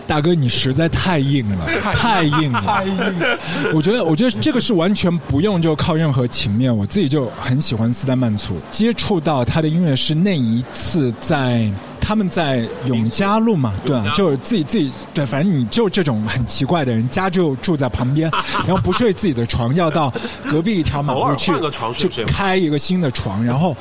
[0.06, 3.14] 大哥，你实在太硬了， 太硬了，太硬。
[3.74, 8.56] 我觉得，我觉得这个是完全不用就靠任何情面，我自己就很喜欢斯丹曼楚。
[8.70, 11.70] 接触到他的音乐是那一次在。
[12.04, 18.28] 他们在永嘉路嘛，对啊，就是自己自己对，反正你就这种很奇怪的人，家就住在旁边，
[18.66, 20.12] 然后不睡自己的床，要到
[20.50, 23.74] 隔壁一条马路去个床睡去开一个新的床，然后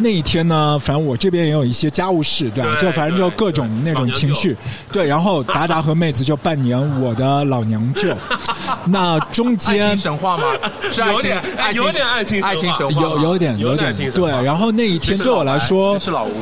[0.00, 4.56] 那一天呢，反正我这边也有一些家务事，对吧、对就反正就各种那种情绪，
[4.92, 8.14] 对，然后达达和妹子就扮演我的老娘舅，
[8.86, 10.44] 那中间神话吗？
[10.90, 12.48] 是有点爱情有点爱情神话。
[12.48, 13.02] 爱情神话。
[13.02, 16.32] 有有点有点点对，然后那一天对我来说是老吴，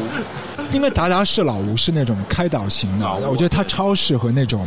[0.73, 4.67] 因为达达是老吴是那种开导型的，我觉得他超适合那种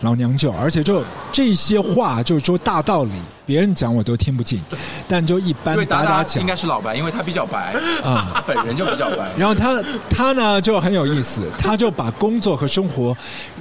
[0.00, 1.02] 老娘舅，而且就
[1.32, 3.12] 这些话就是说大道理，
[3.44, 4.60] 别人讲我都听不进，
[5.08, 9.30] 但就一因般为达达达讲应该是老白，因为他比较白啊他 本人就比较白。
[9.36, 13.16] 然后他他呢就很有意思，他就把工作和生活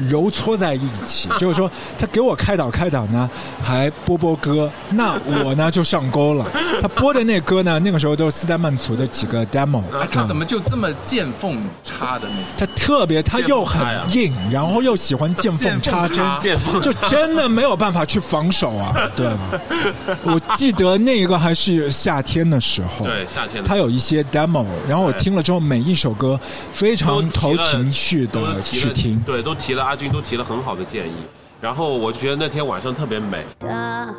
[0.10, 3.30] 揉搓在一起， 就是说他给我开导开导呢，
[3.64, 5.14] 还播播歌，那
[5.44, 6.46] 我呢就上钩了。
[6.82, 10.46] 他播的那歌呢，那个时候都是斯丹曼族的几个 demo，哎他怎么？
[10.46, 12.46] 就这么见缝插的那种？
[12.58, 13.82] 他特别，他又很
[14.14, 19.40] 硬，然后又喜欢见缝插针，就真的没有办法去防守啊，对吧？
[20.24, 26.40] 我记得那个还是夏天的时候，对夏天的他有一些 demo，然后我听了之后，每一首歌
[26.72, 29.20] 非常投情绪的去听。
[29.26, 31.14] 对，都提了阿军都提了很好的建议。
[31.60, 34.14] 然后我就觉得那天晚上特别美，他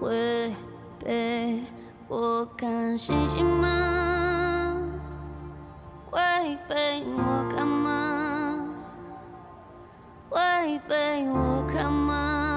[0.00, 0.52] 会
[1.04, 1.62] 被
[2.08, 4.74] 我看星星吗？
[6.10, 6.20] 会
[6.68, 8.56] 被我看吗？
[10.28, 10.40] 会
[10.88, 12.47] 被我看吗？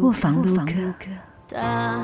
[0.00, 0.72] 卧房录歌，
[1.48, 2.00] 他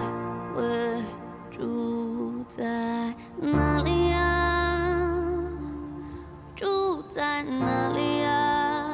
[0.54, 1.02] 会
[1.48, 4.96] 住在哪里呀？
[6.56, 8.88] 住在哪里呀？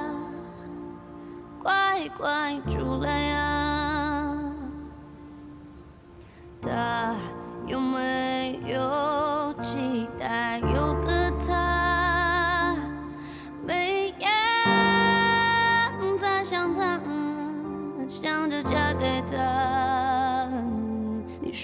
[1.59, 4.39] 快快出来呀！
[6.61, 7.14] 他
[7.66, 11.30] 有没有期待有个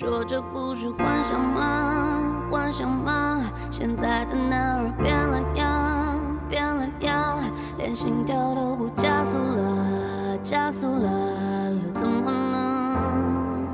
[0.01, 2.23] 说这不是幻想吗？
[2.51, 3.43] 幻想吗？
[3.71, 7.39] 现在的男儿变了样，变了样，
[7.77, 13.69] 连心跳都不加速了，加速了，又怎么能？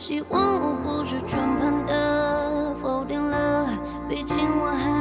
[0.00, 3.68] 希望我不是全盘的否定了，
[4.08, 4.93] 毕竟我还。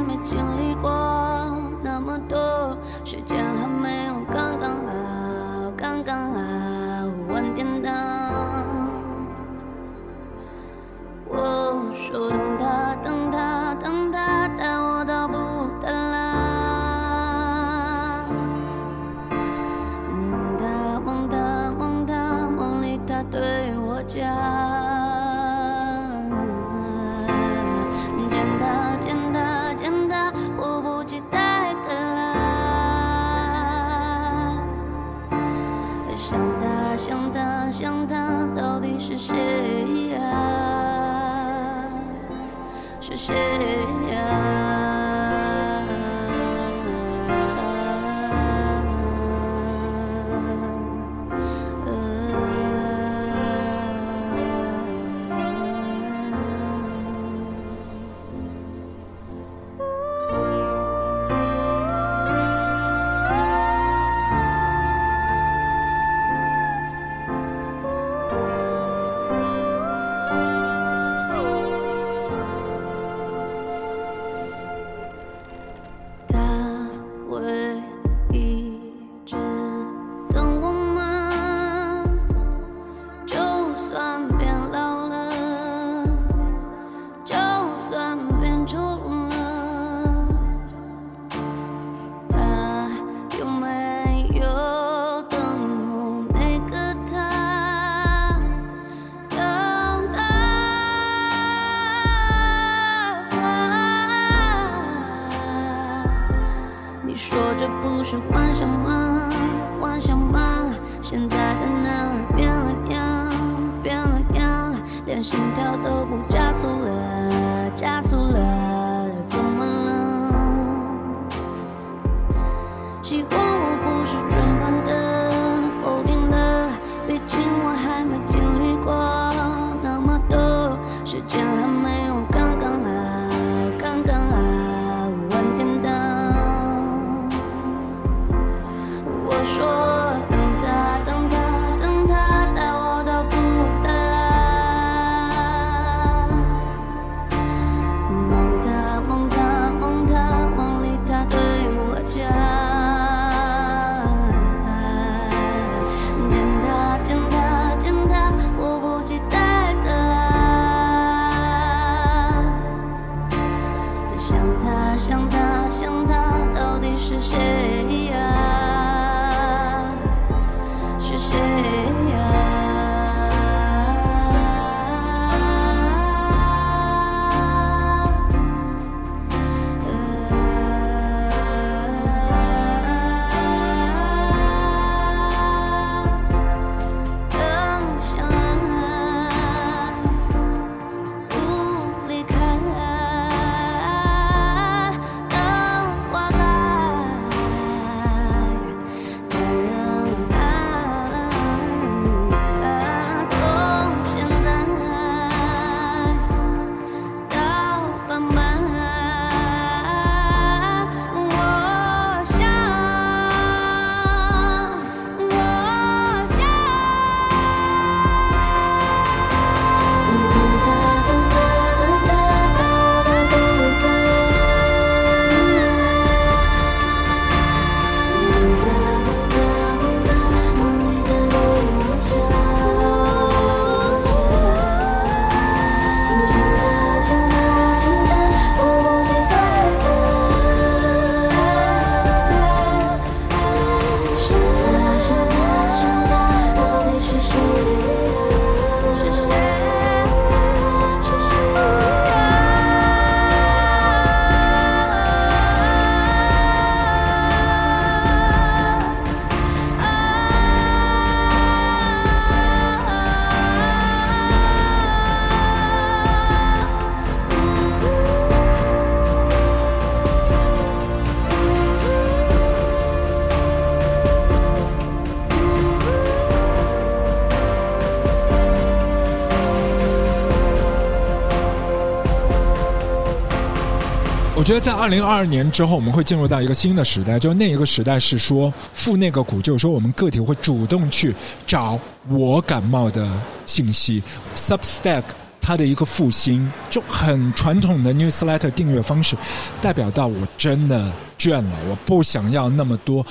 [284.44, 291.16] 我觉得在二零二二年之后，我们会进入到一个新的时代，就那一个时代是说负那个股，就是说我们个体会主动去
[291.48, 291.80] 找
[292.10, 293.10] 我感冒的
[293.46, 294.04] 信息。
[294.36, 295.04] Substack
[295.40, 299.16] 它的一个复兴，就很传统的 newsletter 订阅方式，
[299.62, 303.06] 代表到我真的倦了，我不想要那么多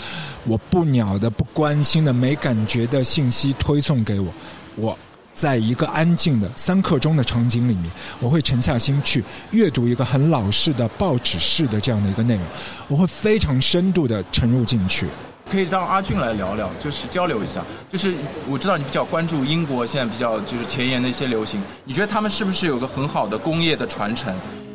[0.45, 4.31] 我不鸟的、不关心的、没感觉的信息推送给我，
[4.77, 4.99] 我。
[5.43, 7.91] 在一个安静的三刻钟的场景里面，
[8.21, 12.45] 我会沉下心去阅读一个很老式的报纸式的这样的一个内容，
[12.87, 15.09] 我会非常深度的沉入进去。
[15.51, 17.61] 可以让阿俊来聊聊，就是交流一下。
[17.91, 18.15] 就是
[18.49, 24.33] 我知道你比较关注英国现在比较就是前沿的一些流行，你觉得他们是不是有个很好的工业的传承？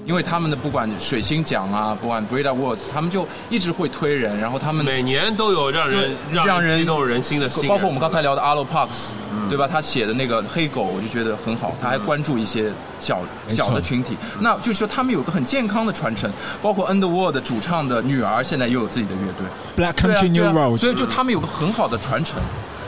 [0.07, 9.09] 因为他们的不管水星奖啊，不管 Brit Awards，他们就一直会推人，然后他们每年都有让人让人激动人心的信，包括我们刚才聊的 Arlo Parks，
[9.49, 9.67] 对吧？
[9.69, 14.15] 他写的那个黑狗，我就觉得很好，他还关注一些小小的群体。
[14.39, 16.31] 那就是说他们有个很健康的传承，
[16.61, 19.45] 包括 Underworld 的主唱的女儿现在又有自己的乐队
[19.75, 22.39] Black Country New Road，所以就他们有个很好的传承。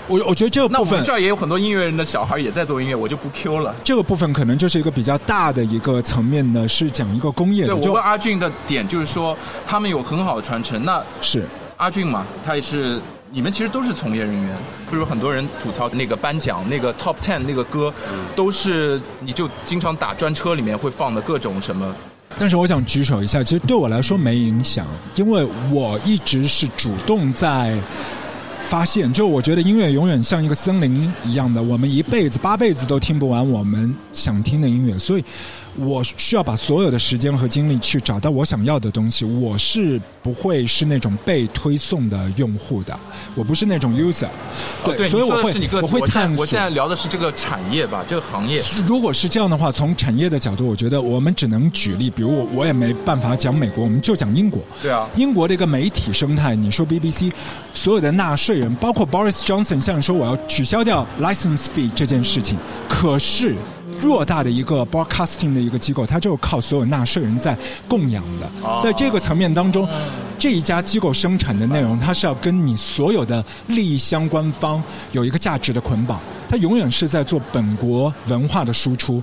[0.09, 3.75] 我我觉得这个部分，那我们这儿也有很多音乐人的小孩也在做音乐，我就不 Q 了。
[3.83, 7.75] 这个部分可能就是一个比较大的一个层面呢，是讲一个工业的。
[7.75, 9.37] 对，我问阿俊的点就是说，
[9.67, 10.83] 他们有很好的传承。
[10.83, 11.45] 那是
[11.77, 12.25] 阿俊嘛？
[12.43, 12.99] 他也是，
[13.29, 14.55] 你们其实都是从业人员。
[14.89, 17.93] 比如很多人吐槽那个颁奖那个 Top Ten 那个歌，
[18.35, 21.95] 都是你就经常打专车里面会放的各种什么。
[22.39, 27.77] 但是我想举手一下，其实对我来说没影响，因为我一直是主动在。
[28.69, 35.25] 发现，就我觉得音乐永远像一个森林一样的，我们一辈子八辈子都听不完我们想听的音乐，所以。
[35.81, 39.25] 我需要把所有的时间和精力去找到我想要的东西。
[39.25, 42.97] 我是不会是那种被推送的用户的，
[43.35, 44.27] 我不是那种 user。
[44.83, 46.41] 对，所以我会我会探索。
[46.41, 48.63] 我现在聊的是这个产业吧，这个行业。
[48.85, 54.61] 如果是这样的话，从产业的角度，我觉得我们只能举例，比如我我也没办法讲美国，我们就讲英国。
[54.81, 57.31] 对啊，英国的一个媒体生态，你说 BBC，
[57.73, 62.57] 所有的纳税人，包括 Boris Johnson，像说我要取消掉 license fee 这件事情，
[62.87, 63.55] 可是。
[64.01, 68.49] 偌大的一个 broadcasting 的一个机构，它就是靠所有纳税人在供养的。
[68.81, 69.87] 在这个层面当中，
[70.37, 74.81] 这一家机构生产的内容，它是要跟你所有的利益相关方
[75.11, 76.19] 有一个价值的捆绑。
[76.47, 79.21] 它永远是在做本国文化的输出。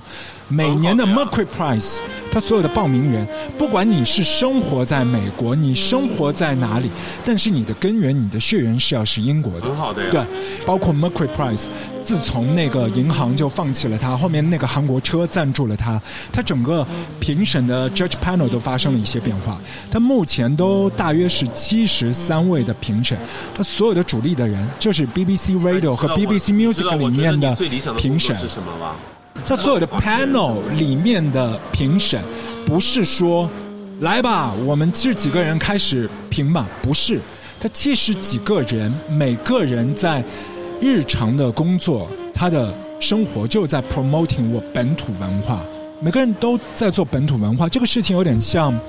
[0.49, 1.99] 每年的 Mercury Prize，
[2.31, 3.27] 它所有的报名人，
[3.57, 6.89] 不管你是生活在美国，你生活在哪里，
[7.25, 9.67] 但是你的根源、你的血缘是要是英国的。
[9.67, 10.09] 很好的呀。
[10.09, 10.21] 对，
[10.65, 11.65] 包括 Mercury Prize，
[12.01, 16.87] 自从那个银行就放弃了它，后面那个韩国车赞助了它，它整个
[17.19, 19.59] 评审的 Judge Panel 都发生了一些变化。
[19.91, 23.17] 它目前都大约是七十三位的评审，
[23.53, 27.53] 它所有的主力的人就是 BBC Radio 和 BBC Music 里面的
[27.97, 28.33] 评审。
[28.35, 28.95] 是什么吗？
[29.45, 32.21] 他所有的 panel 里面的评审，
[32.65, 33.49] 不是说
[33.99, 37.19] 来吧，我们七十几个人开始评吧，不是。
[37.59, 40.23] 他七十几个人，每个人在
[40.79, 45.61] 日常的工作，他的生活就在 promoting 我本土文化。
[45.99, 48.79] 每个人都在做本土文化，这个事情有点像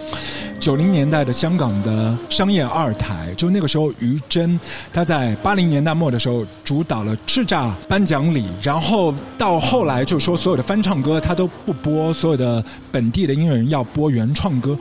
[0.61, 3.33] 九零年代的香港的商业二台。
[3.35, 4.61] 就那个时候，于真
[4.93, 14.77] 他在八零年代末的时候主导了叱咤颁奖礼，然后到后来就说所有的翻唱歌他都不播，所有的本地的音乐人要播原创歌。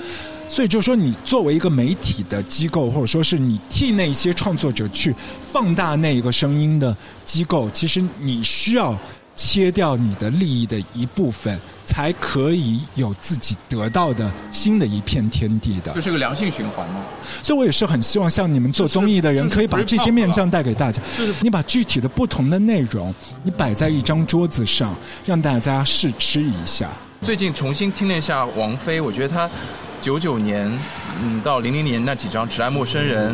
[0.50, 8.94] 所以就是说你作为一个媒体的机构，或者说是你替那些创作者去放大那一个声音的机构，其实你需要。
[9.38, 15.94] 切掉你的利益的一部分，才可以有自己得到的新的一片天地的。
[15.94, 17.02] 这是个良性循环嘛。
[17.44, 21.00] 所以我也是很希望像你们做综艺的人，可以把这些面相带给大家。
[21.40, 23.14] 你把具体的不同的内容，
[23.44, 26.90] 你摆在一张桌子上，让大家试吃一下。
[27.22, 29.50] 最近重新听了一下王菲，我觉得她
[30.02, 30.68] 九九年
[31.22, 33.34] 嗯到零零年那几张《只爱陌生人》。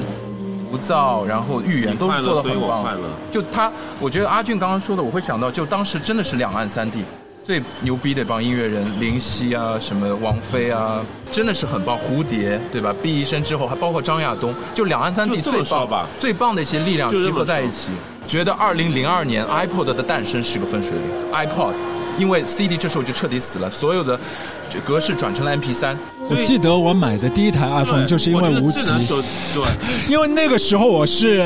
[0.74, 2.84] 浮躁，然后预言都是做的很棒。
[3.32, 7.04] 就他，我觉得阿俊刚刚说的，我会想到，就当时真的是两岸三地
[7.44, 11.00] 最牛逼的一帮音乐人，林夕啊，什么王菲啊，
[11.30, 11.96] 真的是很棒。
[12.00, 12.92] 蝴蝶，对吧？
[13.04, 17.92] 毕一生之后，还包括张亚东，就两岸三地最棒、最棒的一些力量集合在一起。
[18.26, 21.08] 觉得二零零二年 iPod 的诞生是个分水岭。
[21.32, 21.76] iPod。
[22.16, 24.20] 因为 CD 这时候就彻底死了，所有的
[24.86, 25.98] 格式转成了 MP 三。
[26.30, 29.64] 我记得我买的第一台 iPhone 就是因为无极，对，
[30.10, 31.38] 因为那个时候我是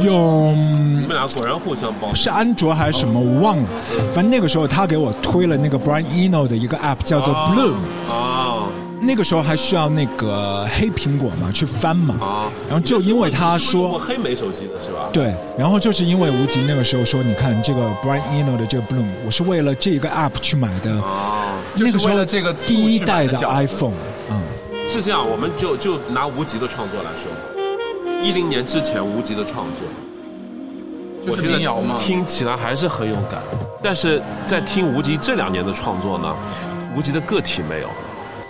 [0.00, 0.54] 用
[1.00, 3.68] 你们俩果然互相帮，是安卓还是什么我忘了，
[4.14, 7.74] 反正那个时候他给我推了那个 Brian Eno 的一个 App 叫做 Bloom
[8.08, 8.68] 哦。
[9.04, 15.08] 那个时候还需要那个黑苹果嘛去翻嘛，啊，然后就因为他说黑莓手机的是吧？
[15.12, 24.11] 对，然后就是因为无极那个时候说，你看这个 Brian Eno 的这个 Bloom，我是为了这个 App 去买的，啊，那个时候这个第一代的 iPhone，嗯，
[24.88, 27.30] 是这样，我们就就拿无极的创作来说，
[28.22, 29.88] 一零年之前无极的创作，
[31.24, 31.96] 就是我觉得。
[31.96, 33.42] 听起来还是很有感。
[33.82, 36.34] 但是在听无极这两年的创作呢，
[36.96, 37.88] 无极的个体没有。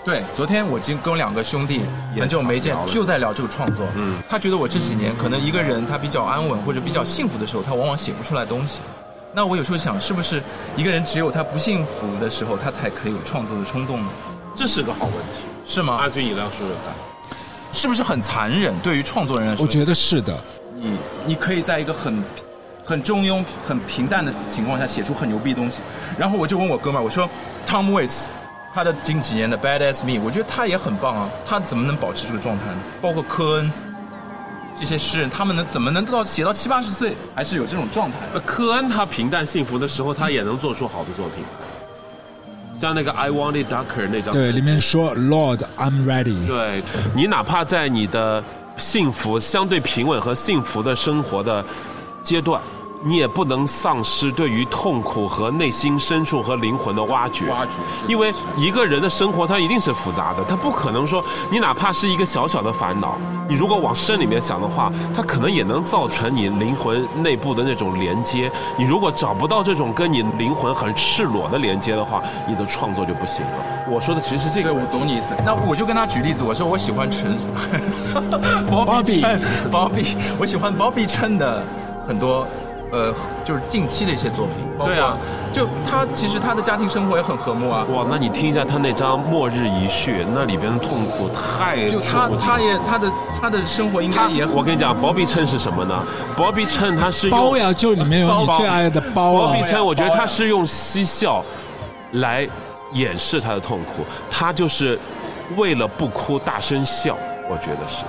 [0.04, 1.82] 对，昨天我经跟我两个兄弟
[2.18, 3.86] 很久没见就在聊这个创作。
[3.94, 8.80] 嗯，他觉得我这几年可能一个人他比较安稳或者比较幸福的时候，他往往写不出来东西。
[9.32, 10.42] 那我有时候想，是不是
[10.76, 14.10] 一个人只有他不幸福的时候，他才可以有创作的冲动呢？
[14.56, 15.51] 这是个好问题。
[15.64, 16.08] 是吗阿？
[16.08, 16.94] 军，你来说说看。
[17.72, 18.74] 是不是很残忍？
[18.80, 20.38] 对于创作人来说，我觉得是的。
[20.76, 22.22] 你你可以在一个很
[22.84, 25.80] 很中庸、很平淡的情况下写出很牛逼的东西。
[26.18, 27.28] 然后我就问我哥们儿，我说
[27.66, 28.24] Tom Waits，
[28.74, 32.76] 他的近几年的 Bad As Me，我觉得他也很棒啊，他怎么能保持这个状态呢？
[33.00, 33.72] 包括科恩
[34.78, 38.16] 这些诗人，他们能怎么能到写到七八十岁还是有这种状态？
[38.34, 41.44] 呃，科恩他平淡幸福的时候，他也能做出好的作品，
[42.74, 46.46] 像那个 I Wanted Darker 那张，对，里面说 Lord I'm ready。
[46.46, 46.82] 对
[47.14, 48.42] 你哪怕在你的
[48.76, 51.64] 幸福相对平稳和幸福的生活的
[52.22, 52.60] 阶段，
[53.02, 57.50] 你也不能丧失对于痛苦和内心深处和灵魂的挖掘。
[57.50, 57.72] 挖掘
[58.06, 68.50] 因为一个人的生活它一定是复杂的，他不可能说你哪怕是一个小小的烦恼，你如果往深里面想的话，它可能也能造成你灵魂内部的那种连接。
[68.76, 73.50] 你如果找不到这种跟你灵魂很赤裸的连接的话，你的创作就不行了。
[73.90, 75.34] 我说的其实是这对，个我懂你意思。
[75.44, 77.36] 那我就跟他举例子，我说我喜欢陈
[78.70, 81.62] ，Bobby，Bobby， 我喜欢 Bobby 陈的
[82.06, 82.46] 很多
[82.92, 83.12] 呃，
[83.44, 84.56] 就是近期的一些作品。
[84.78, 85.16] 包括对啊，
[85.52, 87.84] 就他其实他的家庭生活也很和睦啊。
[87.92, 96.02] 哇，那你听一下他那张《末日遗血》，那里边的痛苦太就他他也他的他的生活应该也很我跟你讲，Bobby Chen 是什么呢
[96.36, 99.64] ？Bobby Chen 他是包呀，就里面有你最爱的包啊 Bobby。
[99.64, 101.44] Chen，我觉得他是用嬉笑
[102.12, 102.48] 来
[102.92, 104.98] 掩饰他的痛苦，他就是
[105.56, 107.16] 为了不哭大声笑，
[107.48, 108.04] 我觉得是。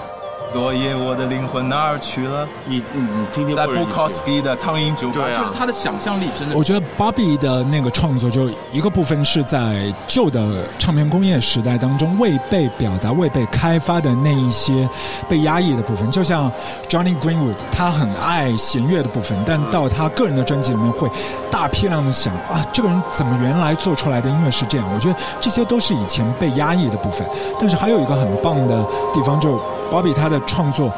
[0.53, 2.47] 昨夜我的灵魂哪儿去了？
[2.67, 14.87] 你你你听听在 Bukowski 的苍蝇酒吧，对啊就是他的想象力真的我觉得 Bobby 的那个创作，就一个部分是在旧的唱片工业时代当中未被表达、未被开发的那一些
[15.27, 16.51] 被压抑的部分，就像
[16.87, 21.09] Johnny Greenwood，他很爱弦乐的部分，但到他个人的专辑里面会
[21.49, 24.87] 大批量的想啊，这个人怎么原来做出来的音乐是这样？
[24.93, 27.27] 我觉得这些都是以前被压抑的部分。
[27.59, 29.59] 但是还有一个很棒的地方，就
[29.93, 30.91] Bobby 他的创作。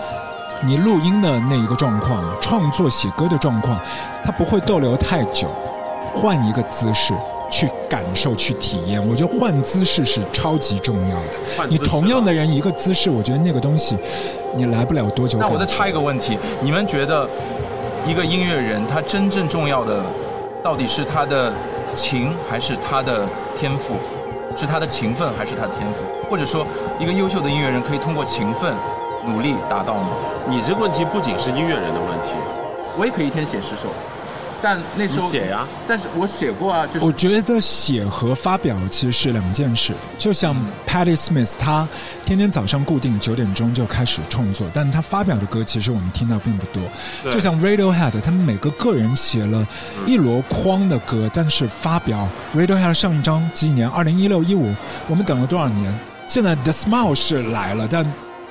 [0.65, 3.77] 你录音的那一个状况，创作写歌的状况，
[4.23, 5.49] 他不会逗留太久，
[6.13, 7.13] 换一个姿势
[7.51, 9.05] 去感受、去体验。
[9.05, 11.67] 我觉得换姿势是超级重要的。
[11.67, 13.97] 你同样的人一个姿势，我觉得那个东西
[14.55, 15.37] 你来不了多久。
[15.37, 17.27] 那我再插一个问题，你们觉得
[18.07, 20.01] 一个音乐人他真正重要的
[20.63, 21.51] 到底是他的
[21.93, 23.27] 情还是他的
[23.57, 23.95] 天赋？
[24.55, 26.03] 是他的勤奋还是他的天赋？
[26.29, 26.65] 或者说，
[26.97, 28.73] 一个优秀的音乐人可以通过勤奋、
[29.25, 30.09] 努力达到吗？
[30.47, 32.33] 你这个问题不仅是音乐人的问题，
[32.97, 33.89] 我也可以一天写十首，
[34.61, 39.93] 但那时候写呀但是我写过啊，就是我觉得写和发表其实是两件事。
[40.17, 40.55] 就像
[40.87, 41.87] Patti Smith，他
[42.25, 46.81] 天天早上固定九点钟就开始创作，但他发表的歌其实我们听到并不多。
[47.29, 49.67] 就像 Radiohead，他们每个个人写了
[50.05, 54.73] 一箩筐的歌，但是发表 Radiohead 上一张几几年，二零一六一五，
[55.07, 55.93] 我们等了多少年？
[56.27, 58.05] 现在 The Smile 是来了，但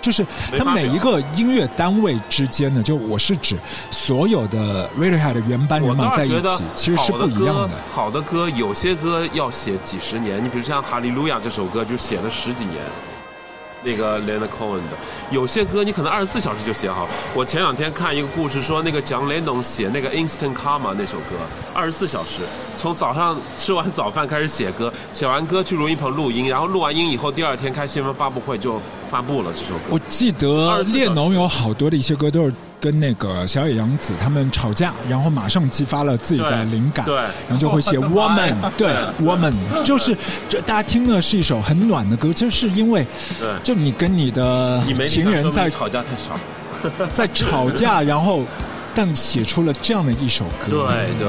[0.04, 0.26] 就是
[0.58, 3.56] 它每一个音乐单位之间的，就我是指
[3.90, 12.82] 所有的 Radiohead 的原班我人马在一起，其实是不一样的。，好的歌有些歌要写几十年，你比如像《哈利路亚》这首歌就写了十几年。
[13.86, 14.96] 那个 Leonard Cohen 的，
[15.30, 17.06] 有些歌你可能二十四小时就写好。
[17.34, 21.36] 我前两天看一个故事说，那个 John Lennon 写那个 Instant Karma 那首歌，
[21.74, 22.40] 二十四小时，
[22.74, 28.80] 从早上吃完早饭开始写歌，写完歌去录音棚录音，然后录完音以后，第二天开新闻发布会就
[29.14, 29.80] 发布了这首歌。
[29.90, 38.92] 我记得列侬有好多的一些歌都是跟那个小野洋子他们吵架，然后马上激发了自己的灵感，对然后就会写 woman，对
[39.22, 39.54] woman，
[39.84, 40.16] 就是
[40.48, 43.06] 这大家听的是一首很暖的歌，就是因为
[43.38, 43.48] 对。
[43.62, 46.34] 就你跟你的情人在吵架太少。
[47.14, 48.42] 在吵架，然后
[48.96, 51.28] 但写出了这样的一首歌，对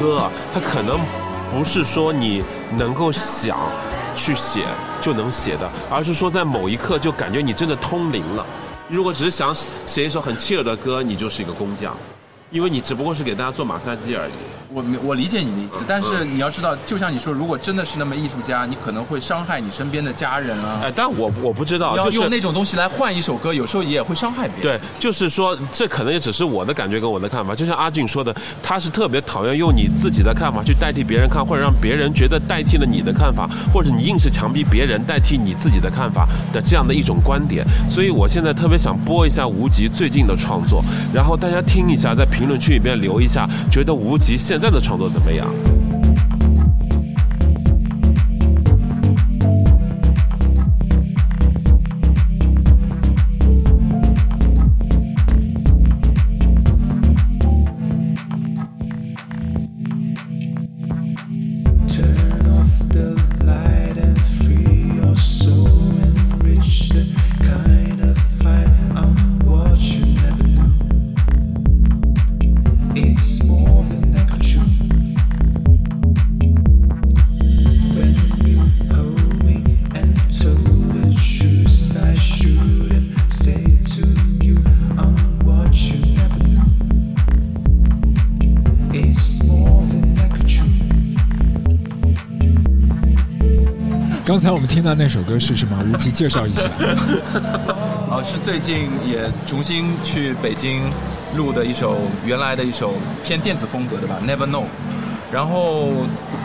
[0.00, 0.98] 歌啊，它可能
[1.50, 2.42] 不是说你
[2.78, 3.58] 能够想
[4.16, 4.64] 去写
[4.98, 8.46] 就能写的，而是说在某一刻就感觉你真的通灵了。
[8.88, 9.54] 如果只是想
[9.86, 11.94] 写一首很气人的歌，你就是一个工匠，
[12.50, 14.32] 因为你只不过是给大家做马杀鸡而已。
[14.72, 20.80] 我我理解你的意思，但是你要知道，就像你说，如果真的是那么艺术家，你可能会伤害你身边的家人啊。
[20.84, 24.78] 哎，但我我不知道，要用那种东西来换一首歌，有时候也会伤害别人。
[24.78, 27.52] 对，就是说，这可能也只是我的感觉跟我的看法。
[27.52, 28.32] 就像阿俊说的，
[28.62, 37.66] 他是特别讨厌用你自己的看法去代替别人看，或者让别人觉得代替了你的看法，或者你硬是强逼别人代替你自己的看法的这样的一种观点。
[37.88, 40.80] 所以我现在特别想播一下无极最近的创作，
[41.12, 45.46] 然后大家听一下，在评评论区里面留一下，觉得无极现在的创作怎么样？
[94.70, 95.76] 听到那首歌是什么？
[95.92, 96.70] 无极介绍一下。
[98.08, 100.82] 哦，是最近也重新去北京
[101.36, 102.94] 录的一首原来的一首
[103.24, 104.66] 偏电子风格的吧，Never Know。
[105.32, 105.88] 然后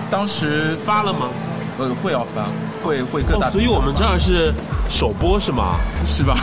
[0.09, 1.30] 当时发了吗？
[1.78, 2.47] 呃，会要发，
[2.84, 4.51] 会会各大、哦，所以我们这儿是
[4.89, 5.78] 首播是吗？
[6.07, 6.36] 是吧？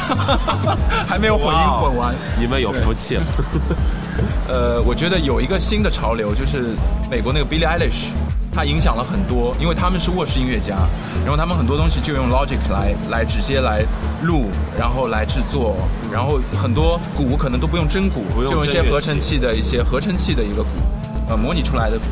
[1.08, 3.22] 还没有混音混完，你们有福气了。
[4.48, 6.76] 呃，我觉得有一个新的潮流，就是
[7.10, 8.12] 美国那个 Billie Eilish。
[8.54, 10.76] 它影响了很多，因为他们是卧室音乐家，
[11.24, 13.82] 然后他们很多东西就用 Logic 来来直接来
[14.22, 15.74] 录，然后来制作，
[16.12, 20.68] 然后很多鼓可能都不用真鼓，就用一些合成器的一些合成器的一个鼓，
[21.30, 22.04] 呃，模拟出来的鼓，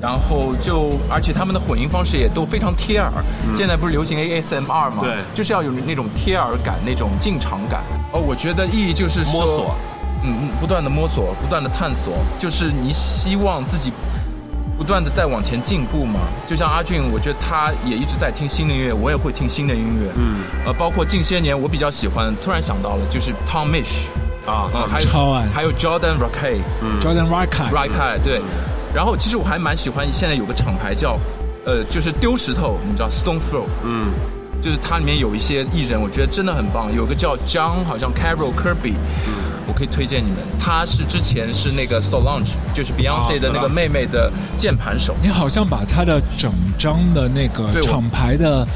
[0.00, 3.10] 然后就而且他们的混音方式也都非常贴耳。
[3.44, 5.02] 嗯、现在不是流行 ASMR 吗？
[5.02, 7.82] 对，就是要有那种贴耳感，那种进场感。
[8.12, 9.74] 哦，我觉得意义就是摸索，
[10.22, 13.92] 嗯，不断的摸索，不断的探索，就是你希望自己。
[14.80, 24.06] 不断的在往前进步嘛，就像阿俊，我觉得他也一直在听新的音乐，我也会听新的音乐，嗯，呃，包括近些年我比较喜欢，突然想到了，就是 Tom Mish
[24.46, 28.40] 啊，嗯，还有超爱，还有 Jordan Rakei，嗯，Jordan Rakei，Rakei，对，
[28.94, 31.18] 然后其实我还蛮喜欢现在有个厂牌叫，
[31.66, 34.08] 呃，就是丢石头，你知道 Stone Throw，嗯，
[34.62, 38.94] 就是它里面有一些艺人，我觉得真的很棒，有个叫 John，好像 Carol Kirby，
[39.26, 39.49] 嗯。
[39.70, 45.14] 我可以推荐你们，他是之前是那个 Solange，就是 Beyonce 的那个妹妹的键盘手。
[45.22, 48.66] 你好像把他的整张的那个厂牌的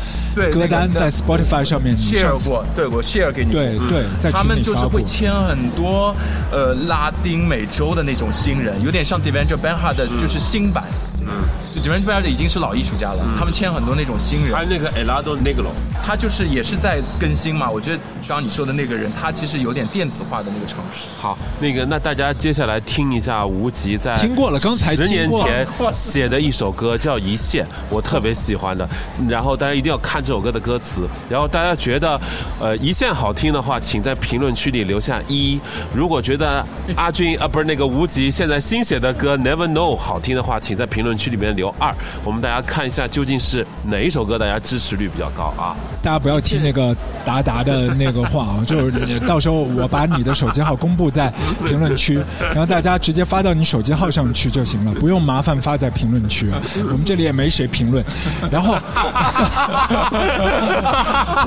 [0.52, 3.50] 歌单在 Spotify 上面 share 过，对我 share 给你。
[3.50, 6.14] 对对，在他们就是会签很多
[6.52, 10.84] 呃拉丁美洲的那种新人，有点像 Devendra Banhart 的就是新版。
[11.26, 11.42] 嗯，
[11.74, 14.54] 就 Devendra Banhart 已经是老艺术家了，他们签很多那种新人。
[14.54, 15.72] 还有那个 Elado Negro，
[16.04, 17.68] 他就是也是在更新嘛。
[17.68, 21.08] 我觉得刚刚你说的那个人，他其实有点电子化的那个尝试。
[21.18, 28.88] 好，那个，那大家接下来听一下无极在听过了，刚才十年前写的一首歌叫《一线》，我特别喜欢的。
[29.28, 31.06] 然后大家一定要看这首歌的歌词。
[31.28, 32.18] 然后大家觉得
[32.58, 35.60] 呃《一线》好听的话，请在评论区里留下一；
[35.94, 36.64] 如果觉得
[36.96, 41.94] 阿军啊不是那个无极现在新写的歌《Never Know》好听的话，请在评论区里面留二。
[42.24, 45.76] 我们大家看一下究竟是哪一首歌大家支持率比较高啊？
[46.02, 51.32] 大家不要听那个达达的那个话啊，就是你到时候我把你的手机号公布在
[51.66, 56.60] 评论区，然后大家直接发到你手机号上去就行了，不用麻烦发在评论区啊。
[56.76, 58.04] 我们这里也没谁评论。
[58.50, 58.76] 然后，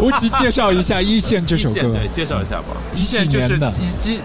[0.01, 2.75] 无极介绍一下《一线》这首歌，对，介绍一下吧。
[2.93, 3.59] 一线就是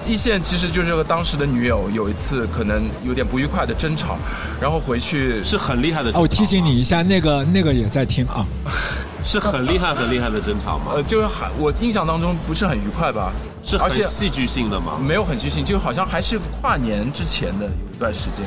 [0.07, 4.16] 一一线，其实就是和当时的女友有一次可能有点不愉快的争吵，
[4.61, 6.11] 然后回去是很厉害的。
[6.11, 8.47] 哦，我提醒你一下，那个那个也在听啊。
[9.25, 10.93] 是很厉害、很厉害的争吵吗？
[10.95, 13.33] 呃，就是还我印象当中不是很愉快吧？
[13.64, 14.99] 是很戏剧性的吗？
[15.01, 18.45] 没有很戏剧性，就好像还是跨年之前的有一段时间，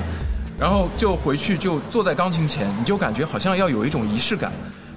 [0.59, 4.51] 然后就回去就坐在钢琴前，你就感觉好像要有一种仪式感，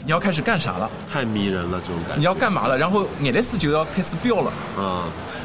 [0.05, 0.91] 你要开始干啥了？
[1.13, 2.17] 太迷人了，这种感觉。
[2.19, 2.77] 你要干嘛了？
[2.77, 5.03] 然后眼泪丝就要开始飙了，嗯，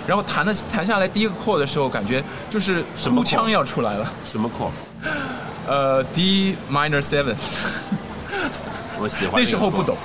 [0.08, 4.12] 然后弹的弹下来第一个 chord 的时候，感觉就是哭腔要出来了。
[4.26, 4.72] 什么 chord？
[5.68, 7.36] 呃，D minor seven。
[9.00, 9.96] 我喜欢 那时候不懂。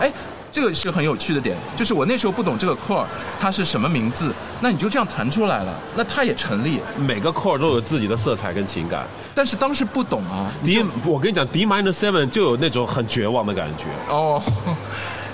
[0.00, 0.12] 哎，
[0.52, 3.04] 这个是很有趣的点，就是我那时候不懂这个 chord
[3.40, 6.80] 它是什么名字，那你就这样弹出来了，那它也成立。
[6.96, 9.06] 每个 chord 都有自己的色彩跟情感。
[9.34, 14.42] 但是当时不懂啊，D，我跟你讲，D minor seven 就有那种很绝望的感觉，哦，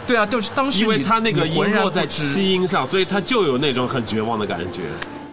[0.05, 4.81] 对啊，就是当时因为你它那个音落在七音上，所以它就有那种很绝望的感觉，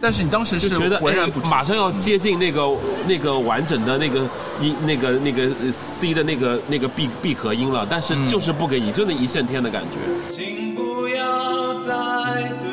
[0.01, 2.69] 但是你当时就是觉得哎浑然不知，马上要接近那个
[3.07, 4.21] 那个完整的那个
[4.61, 9.97] 音那个那个呃 C 的那个那个闭闭合音了，但是就是不给你，就那一线天的感觉。
[10.33, 12.68] 请不要再对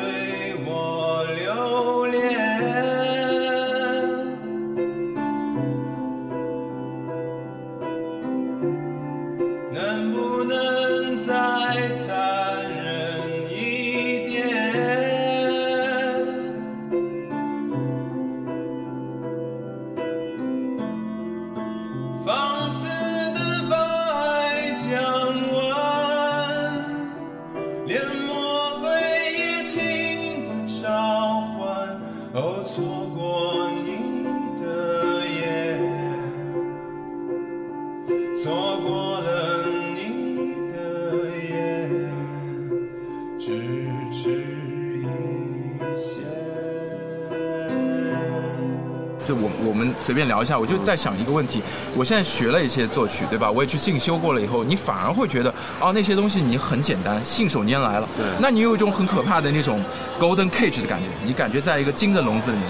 [50.07, 51.61] 随便聊一下，我就在想一个问题，
[51.93, 53.51] 我现在学了一些作曲，对吧？
[53.51, 58.07] 我也去进修过了以后，你反而会觉得，哦，那些东西你很简单，信手拈来了。
[58.15, 59.83] 对那你有一种很可怕的那种
[60.17, 62.67] golden cage 的感觉，你感觉在一个金的笼子里面，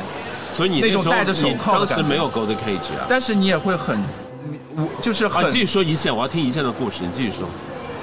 [0.52, 3.06] 所以你那种戴着手你铐的感觉当时没有 Golden Cage 啊。
[3.08, 4.02] 但是你也会很，
[4.76, 7.48] 我就是啊，很、你继续说一线，我要听一线的故事，你继续说。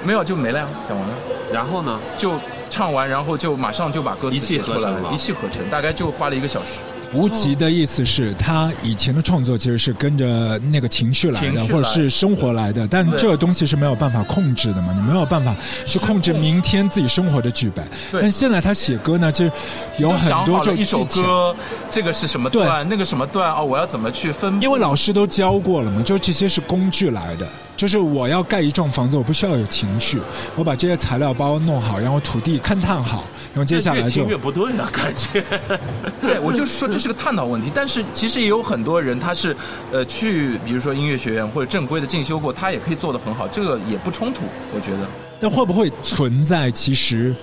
[0.05, 1.13] 没有就没了呀，讲完了。
[1.51, 1.99] 然后呢？
[2.17, 2.31] 就
[2.69, 6.79] 唱完，然后就马上就把歌词写出来了一气呵成，大概就花了一个小时。
[7.13, 17.85] 无极的意思是他以前的创作其实是跟着那个情绪来的，来或者是生活来的，但这个东西是没有办法控制的嘛，你没有办法去控制明天自己生活的剧本。
[18.11, 19.45] 但现在他写歌呢，就
[19.97, 21.05] 有很多这一首。
[21.05, 21.55] 歌，
[21.89, 24.61] 这个是什么段，那个什么段哦，我要怎么去分？
[24.61, 27.47] 因为老师都教过了嘛，就这些是工具来的。
[27.75, 30.19] 就是我要盖一幢房子，我不需要有情绪，
[30.55, 35.43] 我把这些材料包弄好，然后土地勘探好，然后接下来就越听越不对啊，感觉。
[36.21, 39.55] 对，我就是说这是个探讨问题，但是其实也有很多人他是
[39.91, 45.07] 呃去，比如说音乐学院或者正规的进修过，他也可以做得很好，这个也不冲突，我觉得。
[45.39, 46.71] 但会不会存在？
[46.71, 47.35] 其实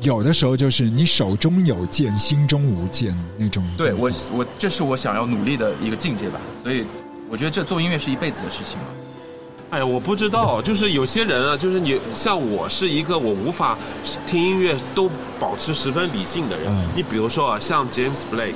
[0.00, 3.64] 有的时候就是你手中有剑，心中无剑那种。
[3.76, 6.84] 对我，我这是我想要努力的一个境界吧，所以
[7.30, 8.86] 我觉得这做音乐是一辈子的事情嘛。
[9.72, 13.78] 哎呀，我不知道，就是有些人啊，就是你像我是一个我无法
[14.26, 15.10] 听音乐都
[15.40, 16.66] 保持十分理性的人。
[16.68, 18.52] 嗯你比如说啊，像 James Blake。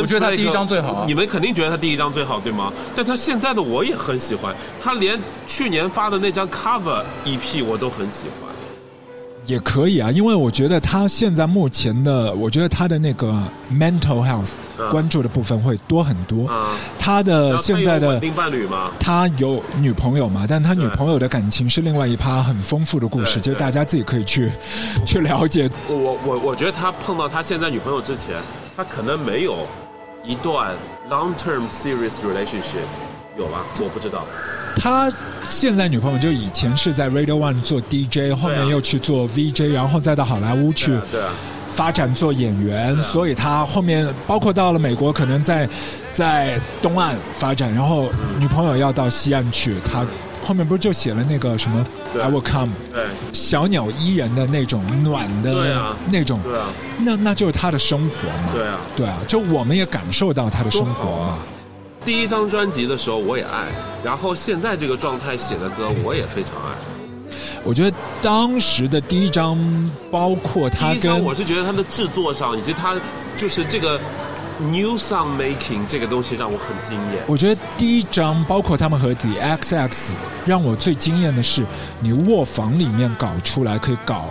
[0.00, 2.72] 我觉得他第一张最好啊你们肯定觉得他第一张最好，对吗？
[2.94, 5.18] 但他现在的我也很喜欢，他连
[5.48, 8.47] 去年发的那张 cover EP 我都很喜欢。
[9.48, 13.32] 也可以啊，因为我觉得他现在目前的，我觉得他的那个
[13.72, 16.46] mental health 嗯关注的部分会多很多。
[16.46, 18.20] 啊，他的现在的？
[19.00, 24.52] 他有女朋友嘛，但他女朋友的感情是另外一趴很丰富的故事，就大家自己可以去
[25.06, 25.68] 去了解。
[25.88, 28.34] 我我我我觉得他碰到他现在女朋友之前，
[28.76, 29.66] 他可能没有
[30.22, 30.74] 一段
[31.08, 32.84] long term serious relationship，
[33.38, 33.60] 有吗？
[33.80, 34.26] 我不知道。
[34.78, 35.12] 他
[35.44, 40.98] 现在女朋友就以前是在 Radio One 做 DJ，后面又去做 VJ，然后再到好莱坞去
[41.70, 45.68] 发展做演员，所以他后面包括到了美国，可能在
[46.12, 50.06] 在东岸发展，然后女朋友要到西岸去，他
[50.44, 51.84] 后面不是就写了那个什么
[52.14, 53.04] I Will Come 对。
[53.32, 55.52] 小鸟依人的那种暖的
[56.10, 56.66] 那种，对啊，
[57.00, 58.80] 那那就是他的生活嘛，对啊。
[58.96, 61.38] 对啊，就我们也感受到他的生活嘛。
[62.08, 63.66] 第一张专辑的时候我也爱，
[64.02, 66.72] 然后现在这个状态写的歌我也非常爱。
[67.62, 69.58] 我觉得当时的第一张，
[70.10, 72.96] 包括他跟我是觉得他的制作上以及他
[73.36, 74.00] 就是这个
[74.58, 77.22] new song making 这个东西让我很惊艳。
[77.26, 80.12] 我觉得第一张，包括他们和 The XX，
[80.46, 81.66] 让我最惊艳的是，
[82.00, 84.28] 你卧房里面搞出来可以搞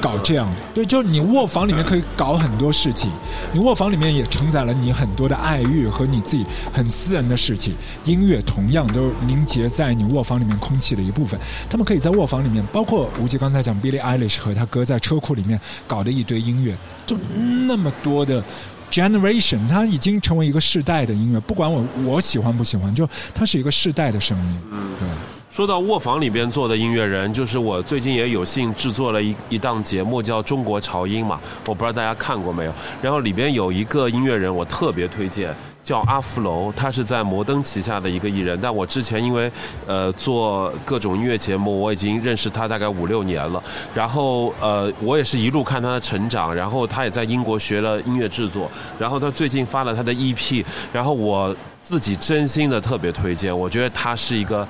[0.00, 3.10] 搞这样，对，就是你卧房里面可以搞很多事情，
[3.52, 7.74] 你卧房里面也承载了你很多的爱欲和你自己很私人的事情。
[8.04, 11.38] 音乐同样都凝结在你卧房里面空气的一部分，
[11.68, 16.76] 他们可以在卧房里面，包括吴奇刚才讲 Billie Eilish 和他哥在车库里面搞的一堆音乐，
[17.06, 17.16] 就
[17.66, 18.42] 那么多的。
[18.88, 24.60] Generation，它已经成为一个世代的音乐，不管我我喜欢不喜欢，就它是一个世代的声音。
[24.70, 25.35] 嗯，对。
[25.56, 32.72] 说到卧房里边做的音乐人，就是我最近也有幸制作了一一档节目叫《中国潮音》嘛，我不知道大家看过没有。
[33.00, 39.50] 然后里边有一个音乐人，我特别推荐，叫阿福楼，他是在摩登旗下的一个艺人，但我之前因为
[39.86, 43.62] 呃做各种音乐节目，我已经认识他大概五六年了。
[43.94, 50.62] 然后呃，我也是一路看他的成长，然后他也在英国学了音乐制作，然后他最近发了他的 EP，
[50.92, 54.68] 然后我自己真心的特别推荐，我觉得他是一个。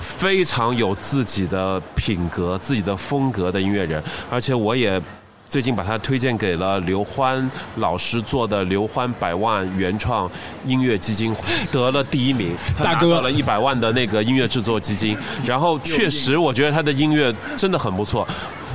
[0.00, 5.00] 非常有自己的品格、自己的风格的音乐人，而且我也
[5.46, 10.30] 最近把他推荐给了刘欢老师做的刘欢百万原创
[10.66, 11.34] 音乐基金，
[11.72, 15.16] 得了第一名， 他大哥拿到了一百万的那个音乐制作基金。
[15.44, 18.28] 然后确实，我觉得他的音乐真的很不错。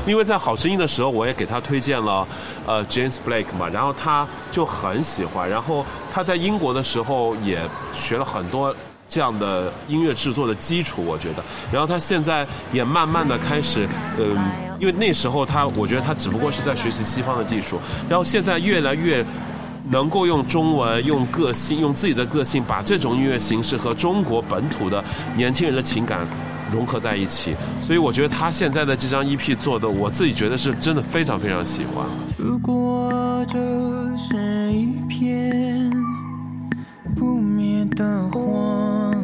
[0.05, 2.27] 因为在好声音的时候，我也给他推荐了
[2.65, 5.49] 呃 James Blake 嘛，然后他就很喜欢。
[5.49, 7.61] 然后他在英国的时候也
[7.93, 8.75] 学了很多
[9.07, 11.43] 这样的音乐制作的基础，我觉得。
[11.71, 14.37] 然后他现在也慢慢的开始，嗯、
[14.79, 19.25] 因为那时候他，我觉得他只不过是在学习西方的技术，然后现在越来越。
[19.91, 25.03] 能够用中文、用个性、用自己的个性，把这种音乐形式和中国本土的
[25.35, 26.25] 年轻人的情感
[26.71, 32.05] 融合在一起，所以我觉得他现在的这张 EP 做的，我自己觉得是真的非常非常喜欢。
[32.37, 33.59] 如果这
[34.17, 35.91] 是一片
[37.23, 39.15] 不灭的火，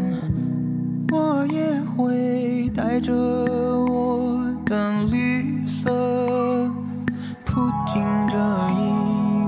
[1.12, 5.92] 我也会带着我的绿色，
[7.44, 8.38] 扑进这
[8.72, 8.80] 义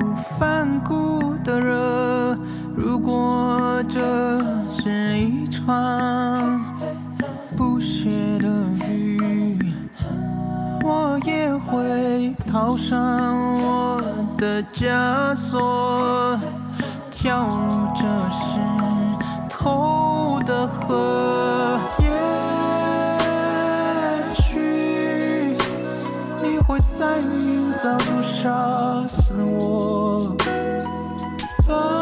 [0.03, 2.37] 无反顾的热。
[2.75, 6.59] 如果这是一场
[7.55, 8.09] 不歇
[8.39, 8.49] 的
[8.89, 9.17] 雨。
[10.83, 14.01] 我也会套上我
[14.37, 16.37] 的枷锁，
[17.21, 18.57] 跳入这石
[19.47, 21.77] 头的河。
[21.99, 22.09] 也
[24.33, 25.55] 许
[26.41, 30.35] 你会在明早就杀死我，
[31.67, 32.00] 吧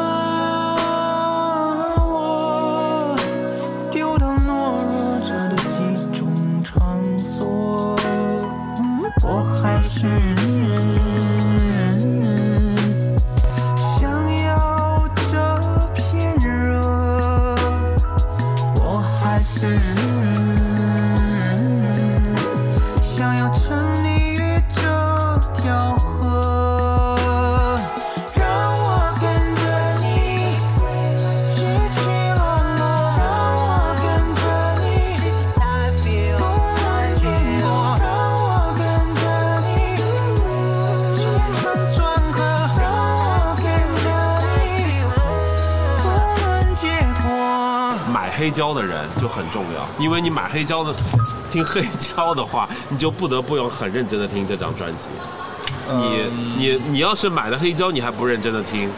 [48.79, 50.93] 的人就很重要，因为你买黑胶的，
[51.51, 55.09] 听黑胶的话，你就不得不用很认真的听这张专辑。
[55.91, 56.23] 你
[56.57, 58.89] 你你要是买了黑胶，你还不认真的听，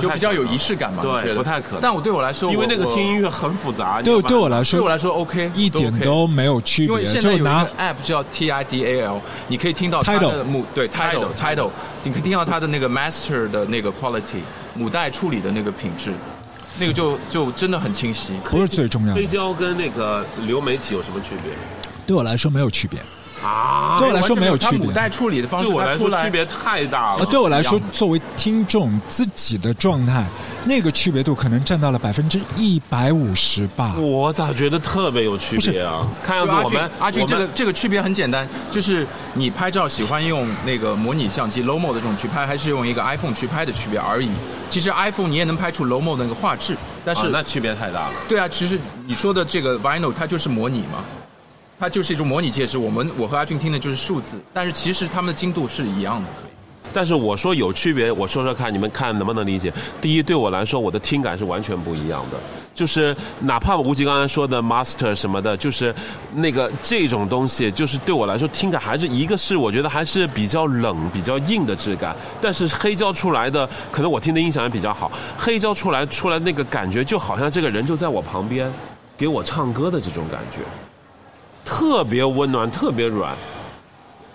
[0.00, 1.80] 就比较有仪式感嘛，对，不太可能。
[1.80, 11.70] 但我对我来说，因为那个听音乐很复杂，对对我来说，对我来说 OK，一点都没有区别，因为现在有一就拿个 app 叫 T I D A L，你可以听到它的母对 Tidal Tidal Tidal，
[12.04, 14.42] 你可以听到它的那个 master 的那个 quality
[14.74, 16.12] 母带处理的那个品质，
[16.80, 18.32] 那个就就真的很清晰。
[18.44, 21.52] 不是最重要的黑，胶跟那个流媒体有什么区别
[22.06, 22.98] 对我来说没有区别。
[23.42, 23.98] 啊？
[23.98, 27.24] 对我来说没有区别它母带处理的方式，对我来说区别太大啊，了。
[27.24, 30.26] 对我来说，作为听众自己的状态，
[30.64, 33.96] 那个区别度可能占到了百分之一百五十吧。
[33.96, 36.06] 我咋觉得特别有区别啊？
[36.22, 44.30] 看样子我们，阿俊，这个这个区别很简单，就是你拍照喜欢用那个模拟相机 Lomo 的这种去拍，还是用一个 iPhone 去拍的区别而已。
[44.68, 48.12] 其实 iPhone 你也能拍出 Lomo 的那个画质，但是、啊那区别太大了。
[48.28, 51.02] 对啊，其实你说的这个 Vinyl 它就是模拟嘛，
[51.78, 52.76] 它就是一种模拟介质。
[52.76, 56.28] 我们我和阿俊听的就是数字，但是其实它们的精度是一样的。
[56.92, 59.72] 但是我说有区别，我说说看，你们看能不能理解？
[60.00, 62.38] 第一，对我来说，我的听感是完全不一样的。
[62.72, 65.94] 就是哪怕吴极刚才说的 master 什么的，就是
[66.34, 72.16] 那个这种东西，就是对我来说听感还是一个是我觉得还是比较冷、比较硬的质感。
[72.40, 78.72] 但是黑胶出来的，可能我听的音响也比较好，黑胶出来出来那个感觉，就好像这个人就在我旁边，
[79.18, 80.60] 给我唱歌的这种感觉，
[81.64, 83.34] 特别温暖，特别软。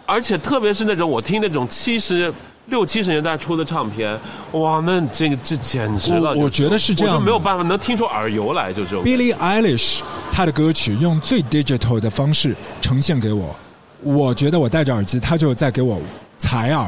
[0.06, 2.34] 而且特别是那种我听那种七十
[2.68, 4.20] 六七十年代出的唱片，
[4.54, 6.32] 哇，那这个这简直了！
[6.32, 9.04] 我我觉得是这样我就没有办法能听出耳油来，就这种。
[9.04, 10.00] Billie Eilish
[10.32, 13.56] 他的歌曲用最 digital 的方式呈现给我，
[14.02, 16.02] 我觉得我戴着耳机，他就在给我
[16.38, 16.88] 采耳，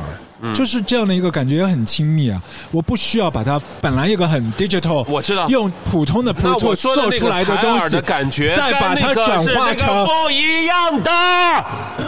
[0.54, 2.42] 就是这样的一个感觉，也很亲密啊。
[2.72, 5.48] 我不需要把它本来一个很 digital，我知道。
[5.48, 11.12] 用普通的 Pro Tools 说的那做出来的东西的感觉，再把它转化成，不一样的，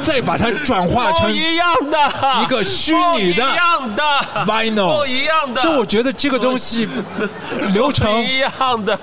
[0.06, 2.44] 再把它转化成不一样的。
[2.44, 4.04] 一个虚拟的一样的。
[4.46, 5.62] vinyl，不一样的。
[5.62, 6.88] 就我觉得这个东西
[7.74, 8.52] 流程，一样
[8.86, 8.98] 的，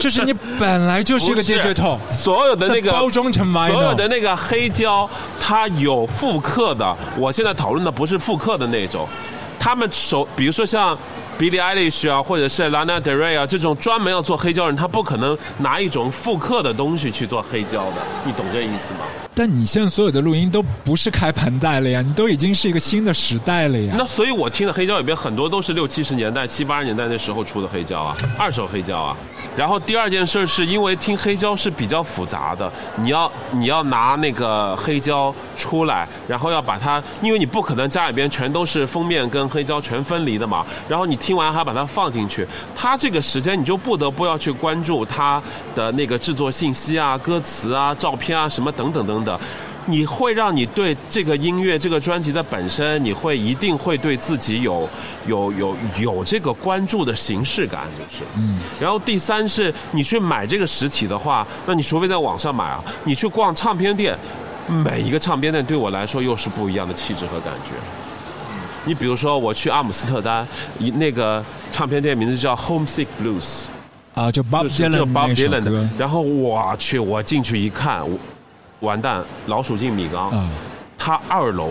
[0.00, 5.08] 就是你本来就是一个 digital，所有的那个包装成 vinyl 所有的那个黑胶，
[5.38, 6.96] 它有复刻的。
[7.16, 9.06] 我现在讨论的不是复刻的那种，
[9.58, 10.96] 他们手，比如说像
[11.38, 19.00] Billie Eilish 啊，或者是 Lana Del Rey 啊，这种专门要做黑胶人，他不可能拿一种复刻的东西去做黑胶的，你懂这意思吗？
[19.34, 23.94] 但你现在所有的录音都不是开盘带了呀，你都已经是一个新的时代了呀。
[23.96, 29.16] 那所以我听的黑胶里边很多都是六七十年代、七八十年代那时候出的黑胶啊，二手黑胶啊。
[29.54, 40.64] 然后第二件事是因为听黑胶是比较复杂的，你要你要拿那个黑胶出来，然后要把它，因为你不可能家里边全都是封面跟黑胶全分离的嘛。
[40.88, 42.44] 然后你听完还把它放进去，
[42.74, 45.40] 它这个时间你就不得不要去关注它
[45.72, 49.38] 的那个制作信息啊、歌词啊、照片啊什么等等等等。
[49.84, 54.88] 你会让你对这个音乐、这个专辑的本身，你会一定会对自己有
[55.26, 58.22] 有有有这个关注的形式感，就是。
[58.36, 58.60] 嗯。
[58.80, 64.16] 然后第三是，你去买这个实体的话，那你除非在网上买啊，你去逛唱片店，
[64.68, 68.01] 每一个唱片店对我来说又是不一样的气质和感觉。
[68.84, 70.46] 你比如说，我去阿姆斯特丹，
[70.78, 73.64] 一那个唱片店名字叫 Homesick Blues。
[74.14, 78.18] 啊，就 Bob Dylan 个 Bob Dylan 歌的，然后我去，我进去一看，我
[78.80, 80.30] 完蛋，老鼠进米缸。
[80.30, 80.48] 啊，
[80.98, 81.70] 它二楼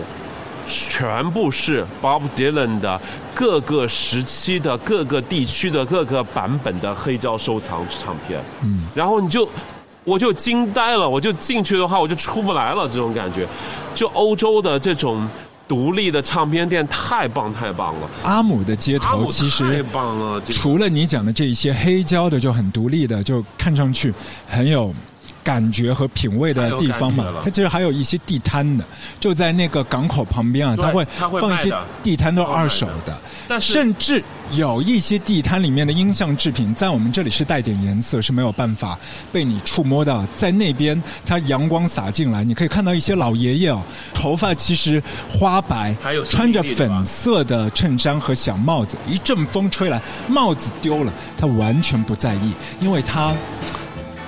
[0.66, 3.00] 全部是 Bob Dylan 的
[3.34, 8.40] 各个时期的各个地区的各个版本的黑胶收藏唱片。
[8.62, 9.48] 嗯，然后你就。
[10.04, 13.46] 我就惊呆了，我就进去的话，我就出不来了，这种感觉。
[13.94, 15.28] 就欧洲的这种
[15.72, 24.12] 独立的唱片店太棒太棒了，阿姆的街头其太实棒了，除了你讲的这一些黑胶的就很独立的，就看上去
[24.46, 24.94] 很有
[25.42, 27.26] 感觉和品味的地方嘛。
[27.42, 28.84] 它其实还有一些地摊的，
[29.20, 30.84] 就在那个港口旁边啊，对
[31.18, 38.98] 它会放一些地摊都二手的，但是甚至有一些地摊里面的音像制品，在我们这里是带点颜色，是没有办法
[39.30, 43.82] 被你触摸到，在那边它阳光洒进来，你可以看到一些老爷爷哦，
[44.12, 53.34] 头发其实花白还有，穿着粉色的衬衫和小帽子，一阵风吹来，帽子丢了，他完全不在意，因为他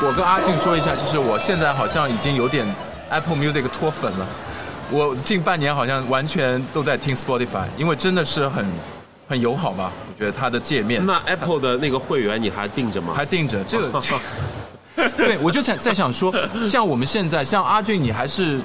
[0.00, 2.64] 我跟阿静说一下，就是我现在好像已经有点
[3.10, 4.26] Apple Music 脱粉了。
[4.92, 8.64] 我近半年好像完全都在听 Spotify，因为真的是很
[9.28, 9.90] 很友好吧？
[10.08, 13.12] 我觉得它的界面那 Apple 的那个会员你还定着吗？
[13.12, 14.00] 还定着 这个。
[15.16, 16.32] 对，我就想在想说，
[16.68, 18.60] 像我们现在，像阿俊，你还是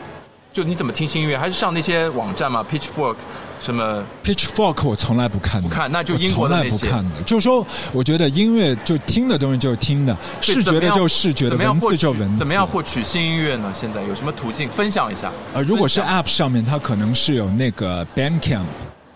[0.53, 1.35] 就你怎么听新音乐？
[1.35, 3.15] 还是上那些网站嘛，Pitchfork
[3.63, 7.21] 什么？Pitchfork 我从来不看的，不看那就我英国的从来不那些看的。
[7.23, 12.39] 就是说，我觉得音乐就听的东西就是听的，视觉的就是视觉的，文字就文字。
[12.39, 13.71] 怎么样获取新音乐呢？
[13.73, 14.67] 现在有什么途径？
[14.67, 15.31] 分享一下。
[15.53, 18.65] 呃，如果是 App 上面，它可能是有那个 Bandcamp，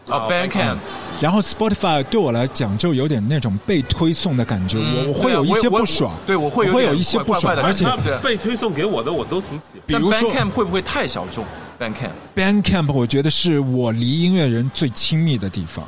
[0.07, 0.77] 哦，Bandcamp，
[1.19, 7.85] 然后 Spotify 对我来讲就有点那种被推送的感觉，我我会有一些不爽，对我会有会有一些不爽，而且
[8.23, 9.81] 被推送给我的我都挺喜欢。
[9.87, 11.43] 但比如说 Bandcamp 会不会太小众
[11.79, 15.85] ？Bandcamp，Bandcamp，我觉得是我离音乐人最亲密的地方。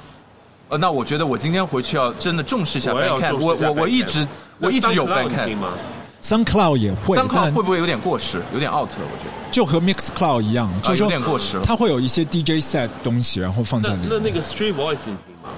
[0.70, 3.38] 呃，那我觉得我今天回去要真的重视一下 Bandcamp。
[3.38, 4.28] 我我我一直
[4.60, 5.57] 我 Bandcamp 一直有 Bandcamp 听。
[5.57, 5.70] 吗
[6.22, 8.41] ？SoundCloud 也会，三靠但会不会有点过时？
[8.53, 9.32] 有点 out 了，我觉得。
[9.52, 14.07] 就和 Mixcloud 一样，就是说有点过时了它会有一些 DJ set 东西，然后放在里面。
[14.10, 15.49] 那那那个 Street Voice 你听吗？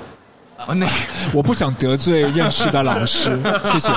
[0.68, 0.91] 啊，那个
[1.34, 3.90] 我不想得罪认识的老师， 谢谢，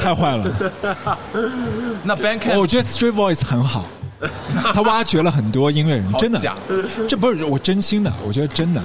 [0.00, 0.50] 太坏了。
[2.02, 3.84] 那 Bandcamp 我觉得 Street Voice 很好，
[4.74, 6.54] 他挖掘了很多音乐人，真的假，
[7.08, 8.82] 这不是我真心的，我觉得真的。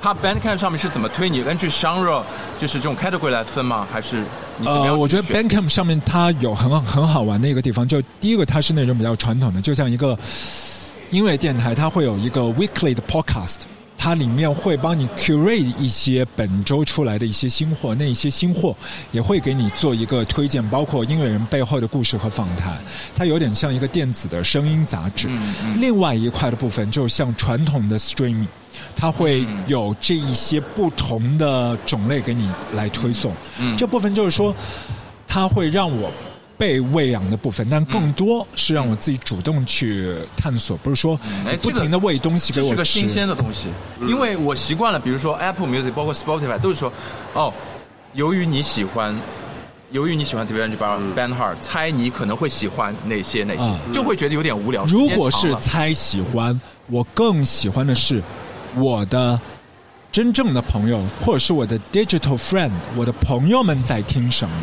[0.00, 1.44] 他 Bandcamp 上面是怎么推你？
[1.44, 2.22] 根据 genre
[2.58, 3.86] 就是这种 category 来分吗？
[3.92, 4.16] 还是
[4.58, 10.18] 你怎么样呃，我觉得 Bandcamp 上面它有很好很好玩的一个地方，就第一个它是那种比较传统的，就像一个
[11.10, 13.58] 音乐电台，它会有一个 weekly 的 podcast。
[14.04, 18.76] 它里面会帮你 curate 一些本周出来的一些新货，那一些新货
[19.12, 22.76] 也会给你做一个推荐，包括音乐人背后的故事和访谈。
[23.14, 25.28] 它有点像一个电子的声音杂志。
[25.78, 28.48] 另外一块的部分，就像传统的 streaming，
[28.96, 33.32] 它会有这一些不同的种类给你来推送。
[33.78, 34.52] 这部分就是说，
[35.28, 36.10] 它会让我。
[36.62, 42.70] 被喂养的部分，但更多是让我自己主动去探索，不是说哎，不停的喂东西给这我吃。
[42.70, 43.68] 是个新鲜的东西，
[44.02, 46.92] 因为我习惯了，比如说 Apple Music，包括 Spotify，都是说，
[47.32, 47.52] 哦，
[48.14, 49.12] 由于你喜欢，
[49.90, 54.84] 由于你喜欢 d e v a n g e Band Hard，猜你可能会喜欢哪些哪些，啊就会觉得有点无聊。
[54.84, 58.22] 如果是猜喜欢，我更喜欢的是
[58.76, 59.36] 我的
[60.12, 64.54] 真正的朋友，或者是我的 digital friend，我的朋友们在听什么。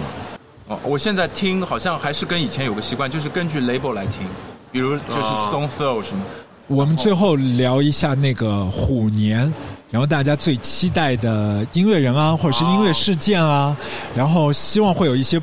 [0.69, 4.27] 哦，我现在听好像还是跟以前有个习惯，就是根据 label 来听，
[4.71, 6.23] 比如就是哦 Stone Throw 什么。
[6.67, 9.51] 我们最后聊一下那个虎年，
[9.89, 13.75] 然后大家最期待的音乐人啊，或者是音乐事件啊，
[14.15, 15.41] 然后希望会有一些。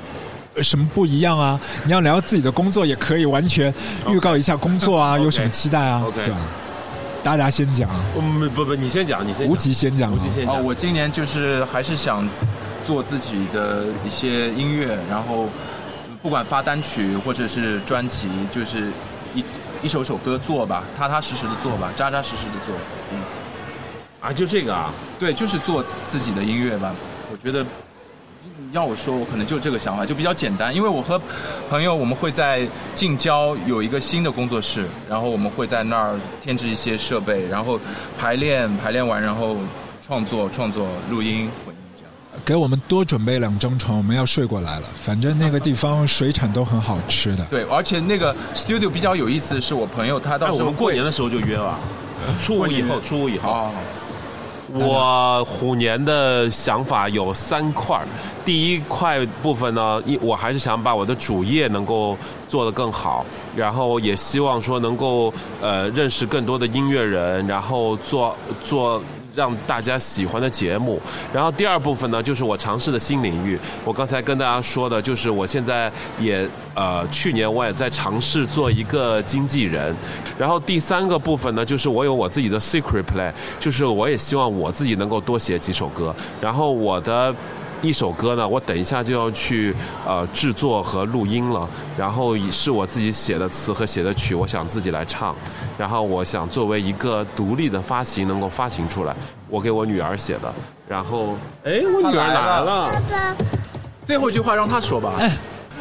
[0.55, 1.61] 呃什么不一样啊？
[1.85, 3.71] 你要聊自己的工作也可以，完全
[4.09, 6.41] 预告一下工作啊有什么期待啊 OK 对吧？
[7.23, 9.49] 大家先讲，嗯，不不，你先讲，你先讲。
[9.49, 10.57] 无极先讲啊无极先讲。
[10.57, 12.27] 哦，我今年就是还是想
[12.87, 15.49] 做自己的一些音乐，然后
[16.23, 18.93] 不管发单曲或者是专辑，就是
[19.35, 19.45] 一
[19.83, 22.75] 一首首歌做吧，踏踏实实的做吧，扎扎实实的做。
[23.13, 23.19] 嗯，
[24.21, 26.95] 啊，就这个啊，对，就是做自己的音乐吧。
[27.33, 27.67] 我觉得
[28.71, 30.73] 要我说，我可能就这个想法，就比较简单。
[30.73, 31.21] 因为我和
[31.69, 37.81] 朋友我们会在近郊有一个新的工作室，然后我们会在那儿添置一些设备，然后
[38.17, 39.57] 排练，排练完然后
[40.01, 41.75] 创作，创作，录音，混。
[42.45, 44.87] 给我们多准备两张床，我们要睡过来了。
[44.95, 47.45] 反正那个地方水产都很好吃的。
[47.51, 51.79] 对，而且那个 studio 比较有意思，是我朋友他到那我时候会们过年的时候就约了，
[52.41, 53.51] 初五以后，初五以后。
[53.51, 53.71] 哦，
[54.73, 58.07] 我虎年的想法有三块儿，
[58.45, 62.19] 第一块部分呢，一我还是想把我的主业能够
[62.49, 65.33] 做得更好，然后也希望说能够
[65.63, 69.03] 呃认识更多的音乐人，然后做做。
[69.37, 71.01] 让大家喜欢的节目，
[71.33, 73.59] 然后第二部分呢，就是我尝试的新领域。
[73.85, 79.95] 我刚才跟大家说的，就是我现在也呃，去年我也在尝试做一个经纪人。
[80.39, 86.15] 然后第三个部分呢，就是我有我自己的 secret plan，就是我也希望我自己能够多写几首歌。
[86.41, 87.35] 然后我的。
[87.87, 89.75] 一首歌呢，我等一下就要去
[90.07, 95.35] 呃制作和录音了，然后也是我自己写的词和写的曲，我想自己来唱，
[95.79, 99.15] 然后我想作为一个独立的发行能够发行出来，
[99.49, 100.53] 我给我女儿写的，
[100.89, 103.03] 然后哎，我女儿来了，
[104.05, 105.13] 最后一句话让她说吧。
[105.19, 105.31] 哎，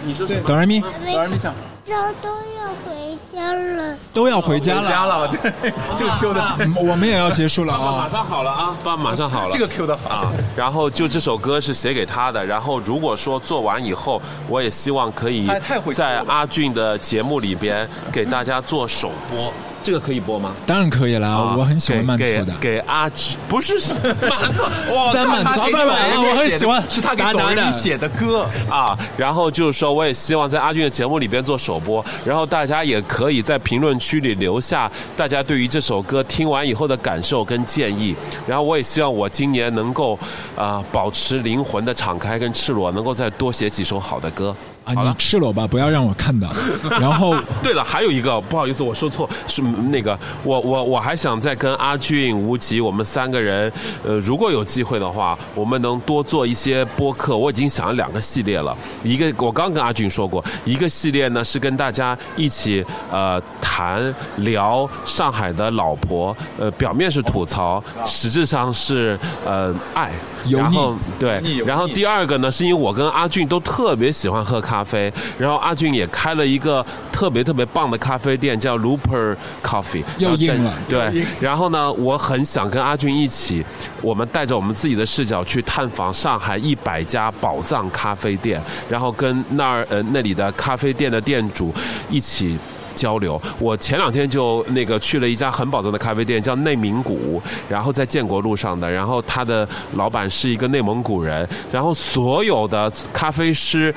[0.03, 0.41] 你说什么？
[0.45, 0.79] 哆来咪。
[0.81, 0.91] 当
[1.21, 1.53] 然没想
[1.85, 3.04] 都都要回
[3.35, 3.95] 家了。
[4.13, 7.97] 都要回家了，家了， 对，这个 Q 的，嗯我们也要结束了啊。
[7.97, 9.49] 马上好了啊，爸爸马上好了。
[9.51, 12.45] 这个 Q 的好啊，然后就这首歌是写给他的。
[12.45, 15.47] 然后如果说做完以后，我也希望可以
[15.93, 19.53] 在阿俊的节目里边给大家做首播。
[19.85, 20.55] 这个可以播吗？
[20.65, 22.53] 当然可以了，啊我很喜欢慢给速的。
[22.59, 24.63] 给给阿俊不是慢速，
[24.95, 28.47] 哇，单满足，他给不不不，我很喜欢，是他给抖音写的歌。
[28.67, 38.15] 啊，然后就是说，我也希望在阿俊的节目里边做首播，然后大家也可以在评论区里留下大家对于这首歌听完以后的感受跟建议。
[38.47, 40.17] 然后我也希望我今年能够
[40.55, 44.55] 啊、保持灵魂的敞开跟赤裸，能够再多写几首好的歌。
[44.85, 46.49] 啊，你赤裸吧，不要让我看到。
[47.01, 53.71] 然后 对了，还有一个不好意思，我说错，是那个我我我还想再跟阿俊、吴极我们三个人，
[54.03, 57.35] 呃，如果有机会的话，我们能多做一些播客。
[57.35, 70.11] 我已经想了两个系列了，一个我刚跟阿俊说过，一个系列呢是跟大家一起呃谈聊上海的老婆，呃，表面是吐槽，实质上是呃爱，
[70.49, 83.65] 然后对然后第二个呢，是因为我跟阿俊都特别喜欢喝咖啡，然后阿俊也开了一个特别特别棒的咖啡店，叫 Looper Coffee，硬了对，然后呢，我很想跟阿俊一起，
[84.01, 91.73] 我们带着我们自己的视角去探访上海一百家宝藏咖啡店，然后跟那儿呃那里的咖啡店的店主
[92.09, 92.57] 一起。
[92.95, 93.39] 交流。
[93.59, 98.89] 我前两天就那个去了一家很宝藏的咖啡店，叫内蒙古，然后在建国路上的。
[98.89, 103.93] 然后他的老板是一个内蒙古人，然后所有的咖啡师。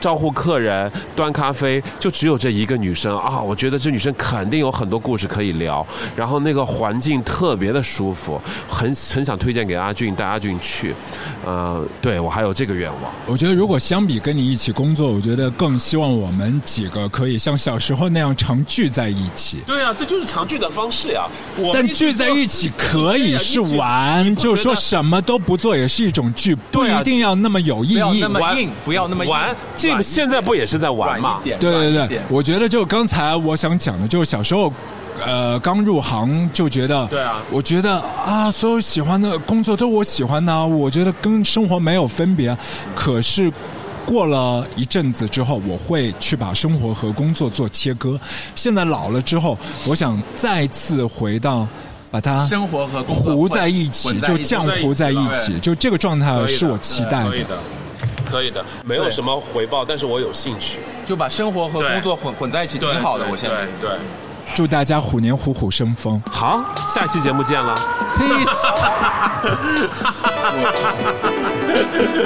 [0.00, 3.38] 招呼客人、端咖啡，就只有这一个女生啊！
[3.40, 5.86] 我觉得这女生肯定有很多故事可以聊，
[6.16, 10.94] 然后那个环境特别的舒服，很很想推荐给阿俊，带阿俊去。
[11.44, 13.12] 呃，对我还有这个愿望。
[13.26, 19.58] 我觉得如果相比跟你一起工作，我觉得更希望我们几个可以像小时候那样常聚在一起。
[19.66, 21.26] 对啊，这就是常聚的方式呀。
[21.56, 27.94] 我但聚在一起可以是玩，就是说什么都不做也是一种聚，不一定要那么有意义。
[27.94, 34.72] 不要那么玩硬，不要那么硬玩，这现在不也是在玩嘛对对对我觉得就刚才我想讲的，就是小时候。
[35.22, 42.56] 呃，刚入行就觉得，对啊我觉得啊，所有喜欢的工作都我喜欢的啊，我觉得跟生活没有分别。
[42.94, 43.52] 可是
[44.06, 48.18] 过了一阵子之后，我会去把生活和工作做切割。
[48.54, 51.68] 现在老了之后，我想再次回到
[52.10, 57.58] 把它生活和糊在一起，混在一起就浆糊在一起，就这个状态是我期待的。
[58.30, 60.78] 可以的，没有什么回报，但是我有兴趣。
[61.04, 63.26] 就把生活和工作混混在一起，挺好的。
[63.30, 63.90] 我现在对。
[63.90, 63.98] 对
[64.52, 66.20] 祝大家虎年虎虎生风。
[66.28, 67.72] 好，下期节目见了。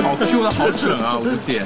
[0.03, 1.63] 好 Q 的好准啊，五点。